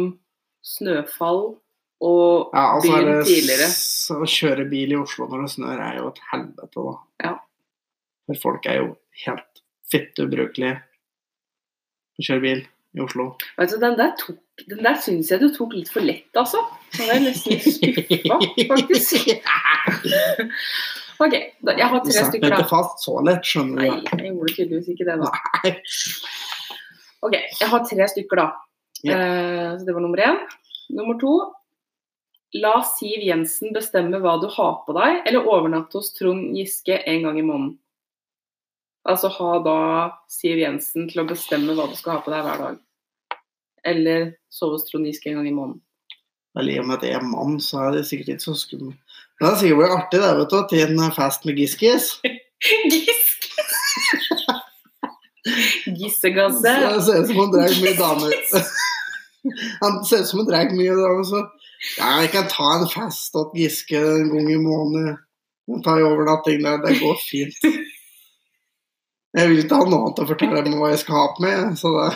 [0.66, 1.54] snøfall
[2.04, 3.68] og Ja, altså er byen det tidligere.
[4.14, 6.94] Å kjøre bil i Oslo når det snør, er jo et helvete, da.
[7.24, 7.34] Ja.
[8.28, 8.88] For folk er jo
[9.24, 10.78] helt fittebrukelige
[12.14, 13.30] å kjøre bil i Oslo.
[13.58, 14.36] Vet du, den der, tok,
[14.70, 16.60] den der syns jeg du tok litt for lett, altså.
[17.00, 18.38] Er jeg nesten litt skuffa,
[18.74, 19.32] faktisk.
[21.24, 22.68] OK, da, jeg har Du tre stykker, stykker, ikke da.
[22.70, 24.08] fast så lett, skjønner Nei, du.
[24.18, 25.28] jeg gjorde tydeligvis ikke det, da.
[25.64, 25.74] Nei.
[27.24, 28.46] OK, jeg har tre stykker, da.
[29.04, 29.18] Ja.
[29.18, 30.40] Uh, så det var nummer én.
[30.94, 31.34] Nummer to.
[32.54, 37.26] La Siv Jensen bestemme hva du har på deg, eller overnatte hos Trond Giske en
[37.26, 37.72] gang i måneden.
[39.04, 39.78] Altså ha da
[40.30, 42.78] Siv Jensen til å bestemme hva du skal ha på deg hver dag.
[43.84, 45.82] Eller sove hos Trond Giske en gang i måneden.
[46.54, 49.18] Vel, I og med at jeg er mann, så er det sikkert ikke så skummelt.
[49.40, 52.10] Men det er sikkert blitt artig det, vet du, til en fest med Giskis.
[52.94, 53.24] Giskis!
[55.98, 56.62] Gissegasse.
[56.62, 58.36] Det ser ut som han drar mye damer.
[59.82, 61.42] Han ser ut som han drar mye damer, så
[61.98, 65.18] jeg kan ta en fest hos Giske en gang i måneden.
[65.84, 67.56] Tar en overnatting der, det går fint.
[69.34, 71.78] Jeg vil ikke ha noe annet å fortelle meg hva jeg skal ha på meg,
[71.80, 72.08] så det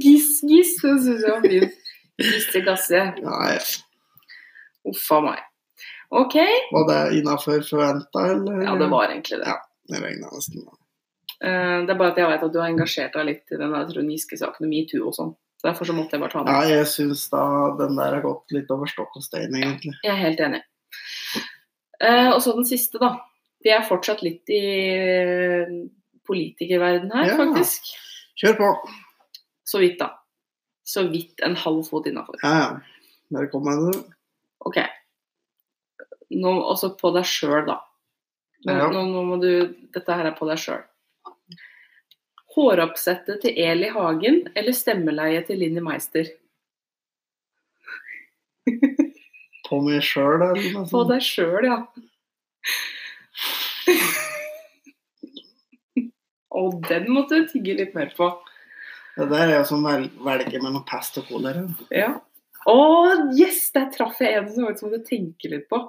[0.00, 1.78] Giss, giss, det syns jeg var fint.
[2.20, 3.00] Gissegasse.
[3.22, 3.62] ja, ja.
[4.90, 5.40] Uff a meg.
[6.10, 6.36] OK.
[6.74, 8.62] Var det innafor forventa, eller?
[8.66, 9.46] Ja, det var egentlig det.
[9.48, 9.58] Ja.
[9.90, 10.74] Det regna nesten med.
[11.42, 13.74] Eh, Det er bare at jeg vet at du har engasjert deg litt i den
[13.92, 15.32] Trond Giske-saken og metoo og sånn.
[15.60, 16.54] Så Derfor så måtte jeg bare ta den.
[16.56, 17.42] Ja, jeg syns da
[17.76, 19.92] den der har gått litt over stokk og stein, egentlig.
[20.06, 20.62] Jeg er helt enig.
[22.00, 23.10] Uh, og så den siste, da.
[23.60, 25.72] Vi er fortsatt litt i eh,
[26.24, 27.36] politikerverden her, Ja.
[27.36, 27.90] faktisk.
[28.40, 28.70] Kjør på.
[29.68, 30.14] Så vidt, da.
[30.88, 32.40] Så vidt en halv fot innafor.
[32.42, 32.70] Ja, ja.
[33.36, 34.14] Der kom jeg, du.
[34.64, 34.80] OK.
[36.40, 37.76] Nå også på deg sjøl, da.
[38.64, 38.88] Nå, Ja.
[38.88, 39.50] nå, nå må du
[39.92, 40.80] Dette her er på deg sjøl.
[42.54, 46.26] Håroppsettet til Eli Hagen eller stemmeleiet til Linni Meister?
[49.68, 51.78] På meg sjøl, eller På deg sjøl, ja.
[56.50, 58.32] Og den måtte du tygge litt mer på.
[59.14, 61.62] Det der er jo som vel, velger mellom pest og kolera.
[61.94, 62.16] Ja.
[62.68, 62.76] Å,
[63.38, 63.68] yes!
[63.74, 65.80] Der traff jeg en som faktisk måtte tenke litt på.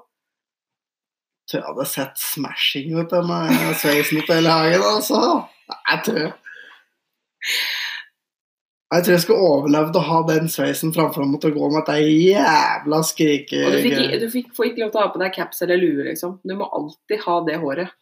[1.42, 3.50] Jeg Tror jeg hadde sett smashing ut av meg
[3.82, 5.20] sveisen til hele hagen, altså.
[5.90, 6.22] Jeg tror
[8.92, 12.02] Jeg tror jeg skulle overlevd å ha den sveisen framfor å måtte gå med det
[12.04, 13.62] jævla skrike...
[13.64, 15.80] Og du, fikk, du fikk, får ikke lov til å ha på deg caps eller
[15.80, 16.34] lue, liksom.
[16.44, 17.94] Du må alltid ha det håret.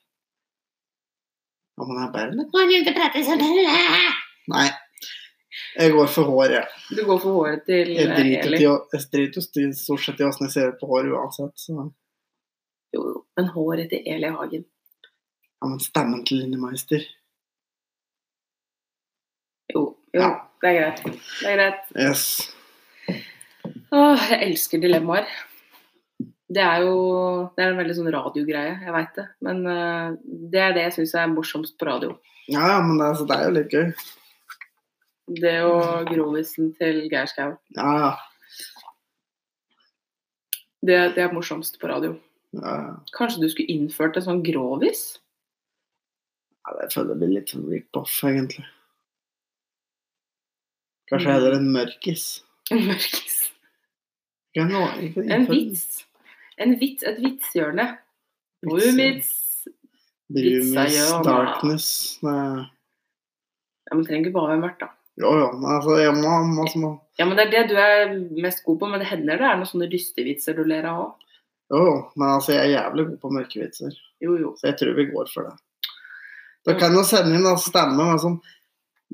[1.78, 3.44] Ja, men jeg bare litt Må du ikke prate sånn?
[4.50, 4.66] Nei.
[5.78, 6.74] Jeg går for håret.
[6.90, 8.34] Du går for håret til Eli.
[8.34, 11.54] jeg driter jo stort sett i åssen jeg ser ut på håret uansett.
[11.62, 11.86] Så.
[12.98, 13.24] Jo, jo.
[13.38, 14.66] Men håret til Eli Hagen.
[15.06, 17.06] Ja, men stemmen til Linni Meister
[20.14, 20.30] Jo, Ja.
[20.62, 21.04] det er greit.
[21.42, 21.92] Det er greit.
[21.96, 22.24] Yes.
[23.92, 25.28] Åh, jeg elsker dilemmaer.
[26.50, 26.96] Det er jo
[27.56, 29.26] det er en veldig sånn radiogreie, jeg veit det.
[29.46, 30.16] Men uh,
[30.50, 32.16] det er det jeg syns er morsomst på radio.
[32.50, 33.92] Ja, men det, er- altså, det er jo litt gøy.
[35.40, 37.52] Det og grovisen til Geir Skau.
[37.78, 38.12] Ja, ja.
[40.82, 42.16] Det, det er morsomst på radio.
[42.56, 42.94] ja, ja.
[43.18, 45.20] Kanskje du skulle innført en sånn grovis?
[46.66, 48.66] Ja, Jeg føler det blir litt sånn rip-off, egentlig.
[51.10, 51.34] Kanskje Mm.
[51.34, 52.26] heller en mørkis.
[52.72, 53.38] En mørkis.
[54.56, 56.06] Ikke en, vits.
[56.62, 57.86] En vits, et vitshjørne.
[58.66, 59.32] Brumits.
[60.30, 61.24] Vitsahjørne.
[61.26, 61.88] darkness
[62.26, 62.66] Nei.
[63.90, 64.90] Ja, men trenger ikke bare være mørkt, da.
[65.20, 65.48] Jo, jo.
[65.58, 68.14] Men altså, jeg må, må, må Ja, men Det er det du er
[68.46, 71.26] mest god på, men det hender det er noen sånne dystevitser du ler av òg.
[71.74, 71.96] Jo, jo.
[72.16, 73.98] Men altså, jeg er jævlig god på mørkevitser.
[74.22, 74.54] Jo, jo.
[74.62, 75.58] Så jeg tror vi går for det.
[76.68, 77.98] Da kan du sende inn da, stemme.
[78.12, 78.38] men Sånn,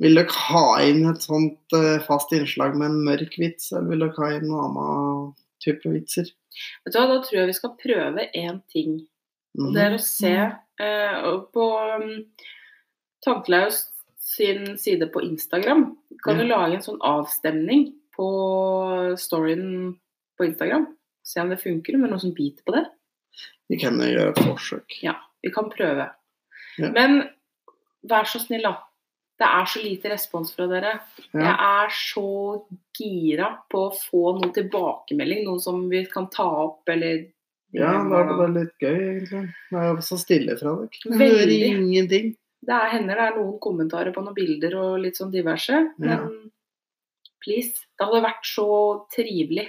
[0.02, 4.06] vil dere ha inn et sånt eh, fast innslag med en mørk vits, eller vil
[4.06, 5.34] dere ha inn noen annen
[5.64, 6.32] type vitser?
[6.84, 8.98] Vet du hva, Da tror jeg vi skal prøve én ting.
[9.56, 12.10] Og det er å se eh, på um,
[13.24, 13.86] Tankelaus
[14.20, 15.88] sin side på Instagram.
[16.26, 18.28] Kan du lage en sånn avstemning på
[19.22, 19.96] storyen
[20.36, 20.90] på Instagram?
[21.26, 22.84] Se om det funker, med noen som biter på det.
[23.72, 25.00] Vi kan gjøre et forsøk.
[25.06, 26.10] Ja, Vi kan prøve.
[26.82, 26.90] Ja.
[26.92, 27.24] Men
[28.10, 28.76] vær så snill, da.
[29.36, 30.94] Det er så lite respons fra dere.
[31.36, 32.28] Jeg er så
[32.96, 37.26] gira på å få noen tilbakemelding, noe som vi kan ta opp, eller
[37.76, 39.42] Ja, da er det bare litt gøy, egentlig.
[39.72, 41.02] Det er så stille fra dere.
[41.04, 42.30] Jeg hører ingenting.
[42.66, 46.10] Det er, hender det er noen kommentarer på noen bilder og litt sånn diverse, men
[46.10, 46.22] Ja.
[47.44, 47.76] please.
[48.00, 48.70] Det hadde vært så
[49.14, 49.68] trivelig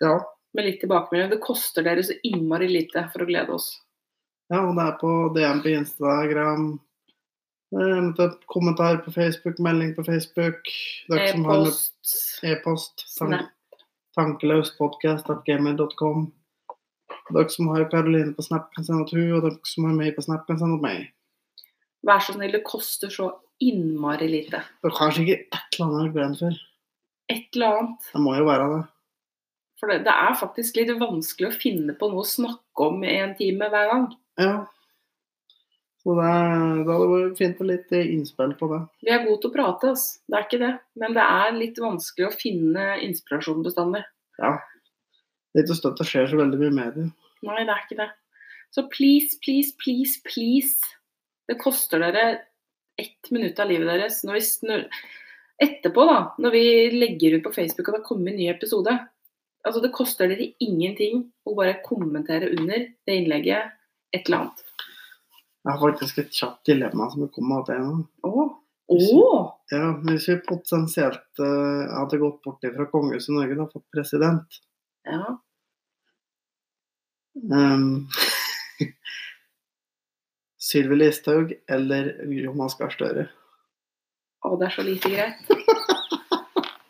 [0.00, 0.14] Ja.
[0.54, 1.30] med litt tilbakemelding.
[1.30, 3.80] Det koster dere så innmari lite for å glede oss.
[4.52, 6.80] ja, og det er på DM på Instagram.
[7.72, 10.68] Eventuelt kommentar på Facebook, melding på Facebook.
[12.42, 13.08] E-post.
[13.08, 13.40] Snap.
[14.16, 16.32] Tankeløspodkast.gmail.com.
[17.32, 20.16] Dere som har Karoline på Snap, kan sende til hun, og dere som har meg
[20.16, 20.98] på Snap, kan sende til meg.
[22.04, 23.30] Vær så snill, det koster så
[23.62, 24.60] innmari lite.
[24.82, 26.52] Dere har sikkert et eller annet dere brenner for.
[27.32, 28.10] Et eller annet.
[28.12, 28.82] Det må jo være det.
[29.80, 33.16] For det, det er faktisk litt vanskelig å finne på noe å snakke om i
[33.18, 34.06] en time hver gang.
[34.38, 34.54] Ja.
[36.02, 36.30] Så det,
[36.82, 38.80] det hadde vært fint med litt innspill på det.
[39.06, 40.18] Vi er gode til å prate, altså.
[40.26, 40.72] det er ikke det.
[40.98, 44.02] Men det er litt vanskelig å finne inspirasjon bestandig.
[44.42, 44.56] Ja.
[45.52, 47.06] Det er ikke støtt det skjer så veldig mye med det.
[47.46, 48.08] Nei, det er ikke det.
[48.72, 50.94] Så please, please, please, please.
[51.46, 52.26] Det koster dere
[52.98, 54.22] ett minutt av livet deres.
[54.26, 54.84] Når vi, snur...
[55.62, 58.96] etterpå, da, når vi legger ut på Facebook at det kommer en ny episode
[59.62, 63.76] altså Det koster dere ingenting å bare kommentere under det innlegget
[64.12, 64.64] et eller annet.
[65.62, 67.70] Jeg har faktisk et kjapt dilemma som jeg kom med.
[68.26, 68.46] Å!
[68.92, 69.28] Å!
[69.72, 74.58] Ja, hvis vi potensielt uh, hadde gått bort fra kongehuset i Norge og fått president
[75.08, 75.36] Ja.
[77.52, 78.08] um,
[80.72, 83.28] Sylvi Listhaug eller Jonas Gahr Støre?
[84.42, 85.42] Å, det er så lite greit.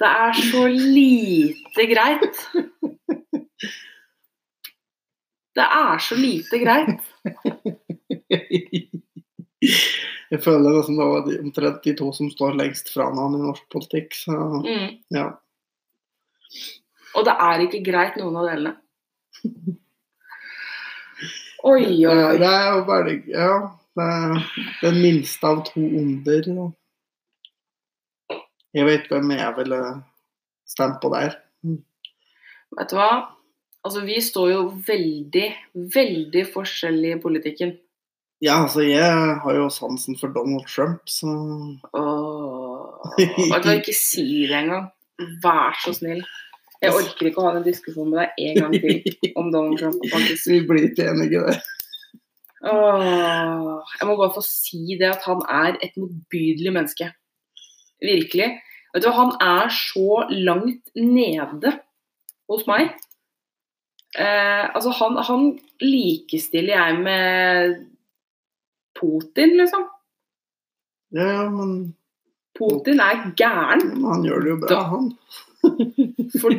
[0.03, 2.39] Det er så lite greit.
[5.55, 7.05] Det er så lite greit.
[10.33, 13.39] Jeg føler det som det var de, omtrent de to som står lengst fra hverandre
[13.43, 14.15] i norsk politikk.
[14.17, 14.33] Så
[14.65, 14.89] Mm.
[15.13, 15.27] ja.
[17.15, 18.73] Og det er ikke greit, noen av delene.
[21.63, 23.53] Oi, oi, Det, det er jo bare Ja.
[23.93, 24.39] Det er
[24.81, 26.41] den minste av to onder.
[26.49, 26.65] Da.
[28.73, 29.81] Jeg vet hvem jeg ville
[30.65, 31.35] stemt på der.
[32.79, 33.11] Vet du hva?
[33.85, 35.49] Altså, vi står jo veldig,
[35.93, 37.75] veldig forskjellig i politikken.
[38.43, 41.31] Ja, altså, jeg har jo sansen for Donald Trump, så
[41.95, 43.13] Åh.
[43.19, 44.89] Vet du hva, ikke si det engang.
[45.45, 46.25] Vær så snill.
[46.83, 50.03] Jeg orker ikke å ha den diskusjonen med deg en gang til om Donald Trump.
[50.11, 50.49] faktisk.
[50.51, 51.61] Vi blir ikke enige der.
[52.73, 57.13] Åh, jeg må bare få si det at han er et motbydelig menneske.
[58.03, 58.51] Virkelig.
[58.91, 61.77] Vet du hva, han er så langt nede
[62.51, 62.91] hos meg.
[64.19, 67.79] Eh, altså, han, han likestiller jeg med
[69.03, 69.89] Putin, liksom.
[71.13, 71.73] Ja, ja, men
[72.59, 73.83] Putin er gæren.
[73.97, 75.11] men han gjør det jo bra, han.
[76.43, 76.55] For,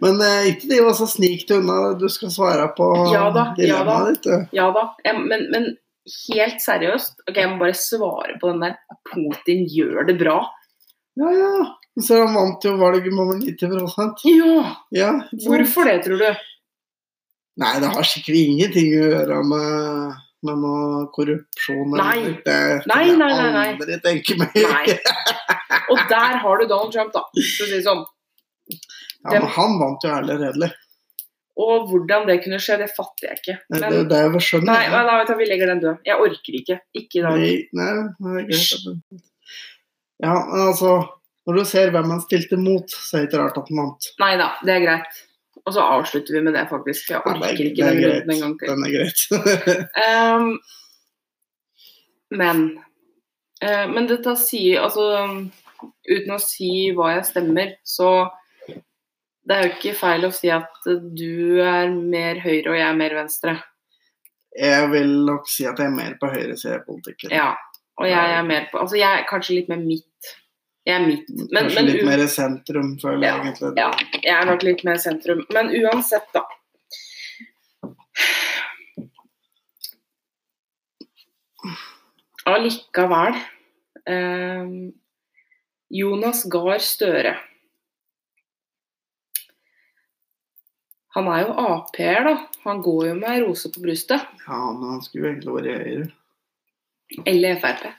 [0.00, 1.94] Men eh, ikke driv og så snik deg unna.
[2.00, 4.28] Du skal svare på Ja da, ja dilemmaet ditt.
[4.30, 4.56] du.
[4.56, 4.84] ja da.
[5.04, 5.68] Jeg, men, men
[6.30, 8.78] helt seriøst, ok, jeg må bare svare på den der.
[9.10, 10.38] Putin gjør det bra.
[11.20, 11.54] Ja, ja.
[12.02, 14.54] Så han vant jo valget med over 90 Ja,
[14.90, 15.12] Ja,
[15.44, 16.30] hvorfor det, tror du?
[17.62, 21.94] Nei, det har sikkert ingenting å gjøre med med noe korrupsjon.
[21.96, 22.18] Nei.
[22.18, 23.68] eller- Det Nei, nei, nei, nei, jeg nei.
[23.72, 24.54] aldri tenke meg.
[24.54, 24.98] Nei.
[25.90, 27.22] Og der har du Donald Trump, da.
[27.32, 28.04] For å si det sånn.
[29.24, 30.70] Ja, men han vant jo ærlig og redelig.
[31.64, 33.56] Og hvordan det kunne skje, det fatter jeg ikke.
[33.70, 36.00] Men, det, det er skjønner nei, nei, nei, du, vi legger den død.
[36.04, 36.78] Jeg orker ikke.
[36.98, 37.36] Ikke i dag.
[37.38, 39.22] Nei, nei, nei, det er greit.
[40.24, 40.96] Ja, men altså
[41.44, 44.06] Når du ser hvem han stilte mot, så er det ikke rart at han vant.
[44.22, 45.18] Nei da, det er greit.
[45.64, 47.08] Og så avslutter vi med det, faktisk.
[47.10, 48.68] Jeg Ja, er- orker ikke den runden en gang til.
[48.68, 49.20] Den er greit.
[50.04, 50.48] um,
[52.40, 52.64] men
[53.64, 55.04] uh, Men dette sier Altså,
[56.10, 58.10] uten å si hva jeg stemmer, så
[59.44, 62.96] det er jo ikke feil å si at du er mer høyre og jeg er
[62.96, 63.52] mer venstre.
[64.56, 67.34] Jeg vil nok si at jeg er mer på høyresida i politikken.
[67.34, 67.50] Ja.
[68.00, 70.08] Og jeg er mer på Altså, jeg er kanskje litt mer midt.
[70.84, 71.30] Jeg er midt.
[71.32, 73.70] Men, Kanskje men litt mer sentrum, føler jeg Ja, egentlig.
[73.80, 75.40] Ja, jeg er nok litt mer sentrum.
[75.56, 76.44] Men uansett, da.
[82.44, 83.38] Allikevel
[84.12, 84.68] eh,
[85.88, 87.32] Jonas Gahr Støre.
[91.14, 92.36] Han er jo Ap-er, da.
[92.66, 94.28] Han går jo med rose på brystet.
[94.44, 96.16] Ja, men han skulle jo egentlig vært.
[97.30, 97.92] Eller Frp.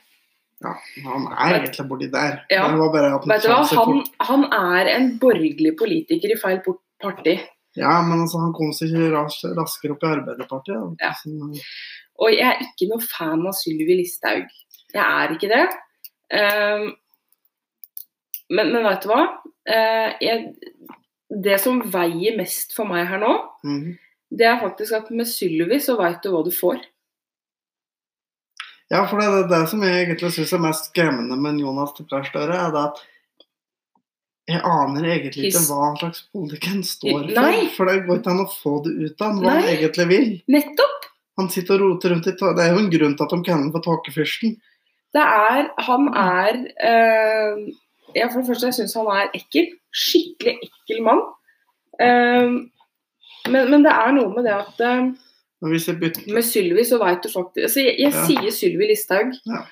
[0.64, 0.72] Ja,
[1.04, 2.38] han er egentlig borti der.
[2.48, 2.64] Ja.
[2.70, 3.98] Han,
[4.28, 6.62] han er en borgerlig politiker i feil
[7.02, 7.36] parti.
[7.76, 11.02] Ja, men altså, han kom seg ikke ras raskere opp i Arbeiderpartiet.
[11.02, 11.12] Ja.
[12.16, 14.48] Og jeg er ikke noe fan av Sylvi Listhaug.
[14.94, 15.66] Jeg er ikke det.
[16.32, 16.88] Um,
[18.48, 19.20] men, men vet du hva?
[19.68, 20.54] Uh, jeg,
[21.28, 23.34] det som veier mest for meg her nå,
[23.66, 23.96] mhm.
[24.32, 26.80] det er faktisk at med Sylvi så veit du hva du får.
[28.92, 32.26] Ja, for det er det som jeg egentlig syns er mest skremmende med Jonas Tepler
[32.28, 33.00] Støre, er det at
[34.46, 37.32] jeg aner egentlig ikke hva slags politikk han står for.
[37.34, 37.64] Nei.
[37.74, 40.28] For det går ikke an å få det ut av han hva han egentlig vil.
[40.54, 41.08] Nettopp!
[41.36, 43.64] Han sitter og roter rundt i Det er jo en grunn til at de kaller
[43.66, 44.54] ham for tåkefyrsten.
[45.16, 46.54] Det er Han er
[46.92, 47.58] øh,
[48.14, 49.68] ja, For det første, jeg syns han er ekkel.
[49.90, 51.26] Skikkelig ekkel mann.
[51.96, 52.62] Uh,
[53.50, 55.10] men, men det er noe med det at jeg
[55.62, 58.24] bytter Med Sylvi så veit du faktisk altså Jeg, jeg Ja.
[58.26, 59.62] sier Sylvi Listhaug, Ja.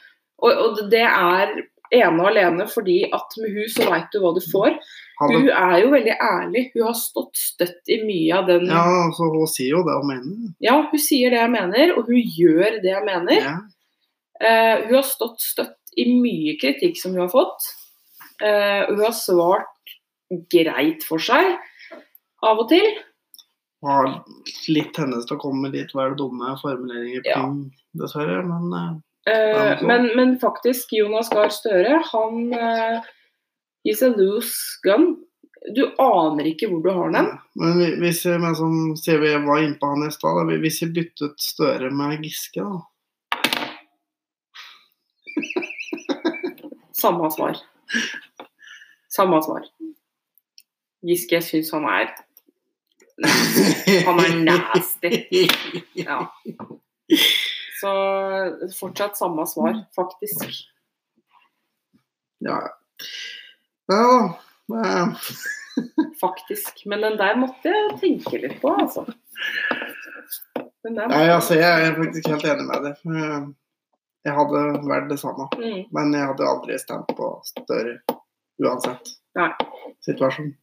[0.43, 1.55] og, og det er
[1.93, 4.78] ene og alene fordi at med hun så veit du hva du får.
[5.20, 6.62] hadde, Hun er jo veldig ærlig.
[6.74, 10.09] Hun har stått støtt i mye av den Ja, altså, hun sier jo det hun
[10.09, 10.55] mener.
[10.61, 13.39] Ja, hun sier det jeg mener, og hun gjør det jeg mener.
[13.45, 13.55] Ja.
[14.43, 17.68] Uh, hun har stått støtt i mye kritikk som hun har fått.
[18.43, 19.95] Uh, hun har svart
[20.51, 21.55] greit for seg
[22.43, 22.89] av og til.
[23.85, 24.11] Har
[24.72, 27.49] litt hennes til å komme med litt vel dumme formuleringer på Ja.
[28.01, 28.41] dessverre.
[28.49, 28.95] Men eh,
[29.26, 33.01] Eh, men, men faktisk, Jonas Gahr Støre, han eh,
[33.89, 34.53] is a loose
[34.85, 35.14] gun.
[35.72, 37.30] Du aner ikke hvor du har den.
[37.57, 41.41] Men hvis jeg, men som sier vi var innpå han i stad, hvis vi byttet
[41.41, 42.85] Støre med Giske, da.
[46.93, 47.57] Samme svar.
[49.09, 49.64] Samme svar.
[51.05, 52.12] Giske, jeg syns han er
[54.07, 55.12] Han er nasty.
[55.93, 56.19] Ja.
[57.81, 57.93] Så
[58.79, 60.47] fortsatt samme svar, faktisk.
[62.39, 62.61] Ja.
[63.93, 65.15] ja ja.
[66.21, 66.87] Faktisk.
[66.87, 69.05] Men den der måtte jeg tenke litt på, altså.
[70.85, 72.99] Der Nei, altså, jeg er faktisk helt enig med deg.
[74.25, 75.49] Jeg hadde vært det samme.
[75.57, 75.81] Mm.
[75.97, 77.99] Men jeg hadde aldri stemt på Støre
[78.62, 79.51] uansett Nei.
[80.07, 80.55] situasjon.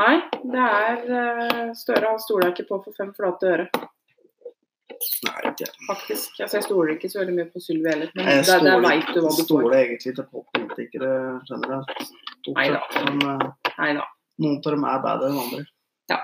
[0.00, 0.16] Nei,
[0.52, 3.66] det er eh, Støre han stoler jeg ikke på for fem flate øre,
[5.24, 5.66] Nei, ikke.
[5.86, 6.40] faktisk.
[6.40, 9.08] Altså, jeg stoler ikke så veldig mye på Sylvi heller, men Jeg der, der veit
[9.14, 11.12] du hva du stoler egentlig ikke på politikere
[11.48, 12.10] generelt.
[12.48, 14.02] Men eh,
[14.40, 15.62] noen av dem er bedre enn andre.
[16.12, 16.20] Ja.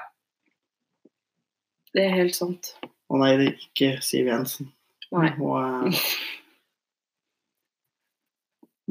[1.97, 2.75] det er helt sant.
[3.09, 4.73] Og nei, det er ikke Siv Jensen.
[5.15, 5.31] Nei.
[5.41, 6.09] Og, eh,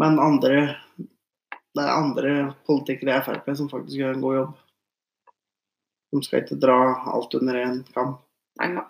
[0.01, 0.55] men andre
[1.75, 2.29] Det er andre
[2.67, 4.53] politikere i Frp som faktisk gjør en god jobb.
[6.16, 6.78] De skal ikke dra
[7.11, 8.13] alt under én kam.
[8.61, 8.86] Nei da.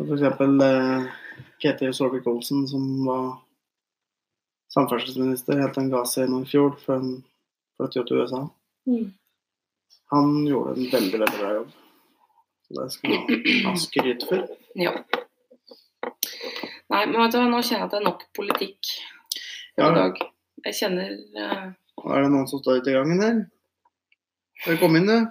[0.00, 1.08] Eksempel eh,
[1.60, 3.26] Ketil Solvik-Olsen, som var
[4.72, 7.10] samferdselsminister helt til han ga seg i fjor, før han
[7.76, 8.40] flyttet til USA.
[8.88, 9.10] Mm.
[10.14, 11.74] Han gjorde en veldig, veldig bra jobb.
[12.66, 14.48] Så det skal han ha skryt for.
[14.80, 14.92] Ja.
[16.90, 19.88] Nei, men vet du hva, nå kjenner jeg at det er nok politikk i Ja.
[19.94, 20.20] dag.
[20.64, 21.66] Jeg kjenner uh...
[22.06, 23.40] Er det noen som står ute i gangen her?
[24.64, 25.26] Vi komme inn, du?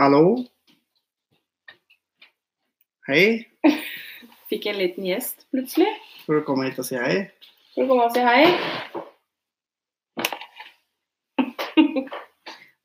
[0.00, 0.44] Hallo?
[3.04, 3.44] Hei?
[4.48, 5.90] Fikk en liten gjest plutselig.
[6.24, 7.18] Får du komme hit og si hei?
[7.74, 8.46] Får du komme og si hei?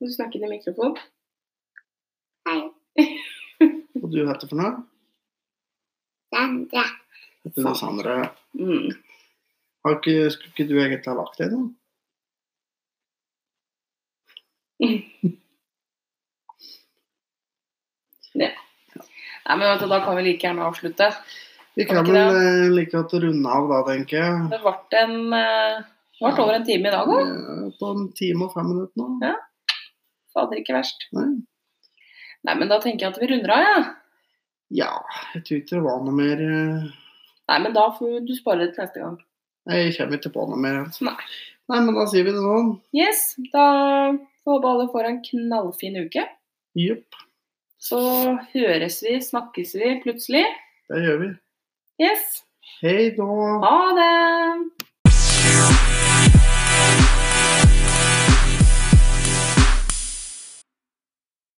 [0.03, 0.99] Du snakker inn i mikrofonen.
[2.49, 2.59] Hei.
[4.01, 4.74] Og du heter for noe?
[6.36, 6.86] Sandra.
[7.47, 8.18] Heter du Sandra?
[8.59, 8.91] Mm.
[9.88, 11.55] Har ikke, skulle ikke du egentlig ha lagt deg
[18.41, 18.51] noe?
[19.45, 21.09] Nei, men du, Da kan vi like gjerne avslutte.
[21.75, 24.38] Vi Kan vel eh, like godt runde av da, tenker jeg.
[24.53, 25.83] Det ble en eh,
[26.15, 27.27] det ble over en time i dag òg.
[27.27, 29.09] Eh, På en time og fem minutter nå.
[29.25, 29.36] Ja.
[30.36, 31.07] Fader, ikke verst.
[31.15, 31.27] Nei.
[32.45, 33.79] Nei, men da tenker jeg at vi runder av, ja.
[34.75, 34.91] Ja,
[35.36, 36.86] jeg tror ikke det var noe mer eh,
[37.51, 39.19] Nei, men da får du spare det til neste gang.
[39.69, 40.79] Jeg kommer ikke på noe mer.
[40.88, 41.05] Altså.
[41.05, 41.17] Nei.
[41.69, 42.71] Nei, men da sier vi det sånn.
[42.95, 43.21] Yes,
[43.53, 43.65] da
[44.45, 46.23] får håpe alle får en knallfin uke.
[46.77, 47.17] Jepp,
[47.86, 47.99] Så
[48.53, 50.45] høres vi, snakkes vi plutselig.
[50.89, 51.27] det gjør vi.
[52.01, 52.41] Yes.
[52.81, 53.27] Hei da.
[53.61, 54.74] Ha det!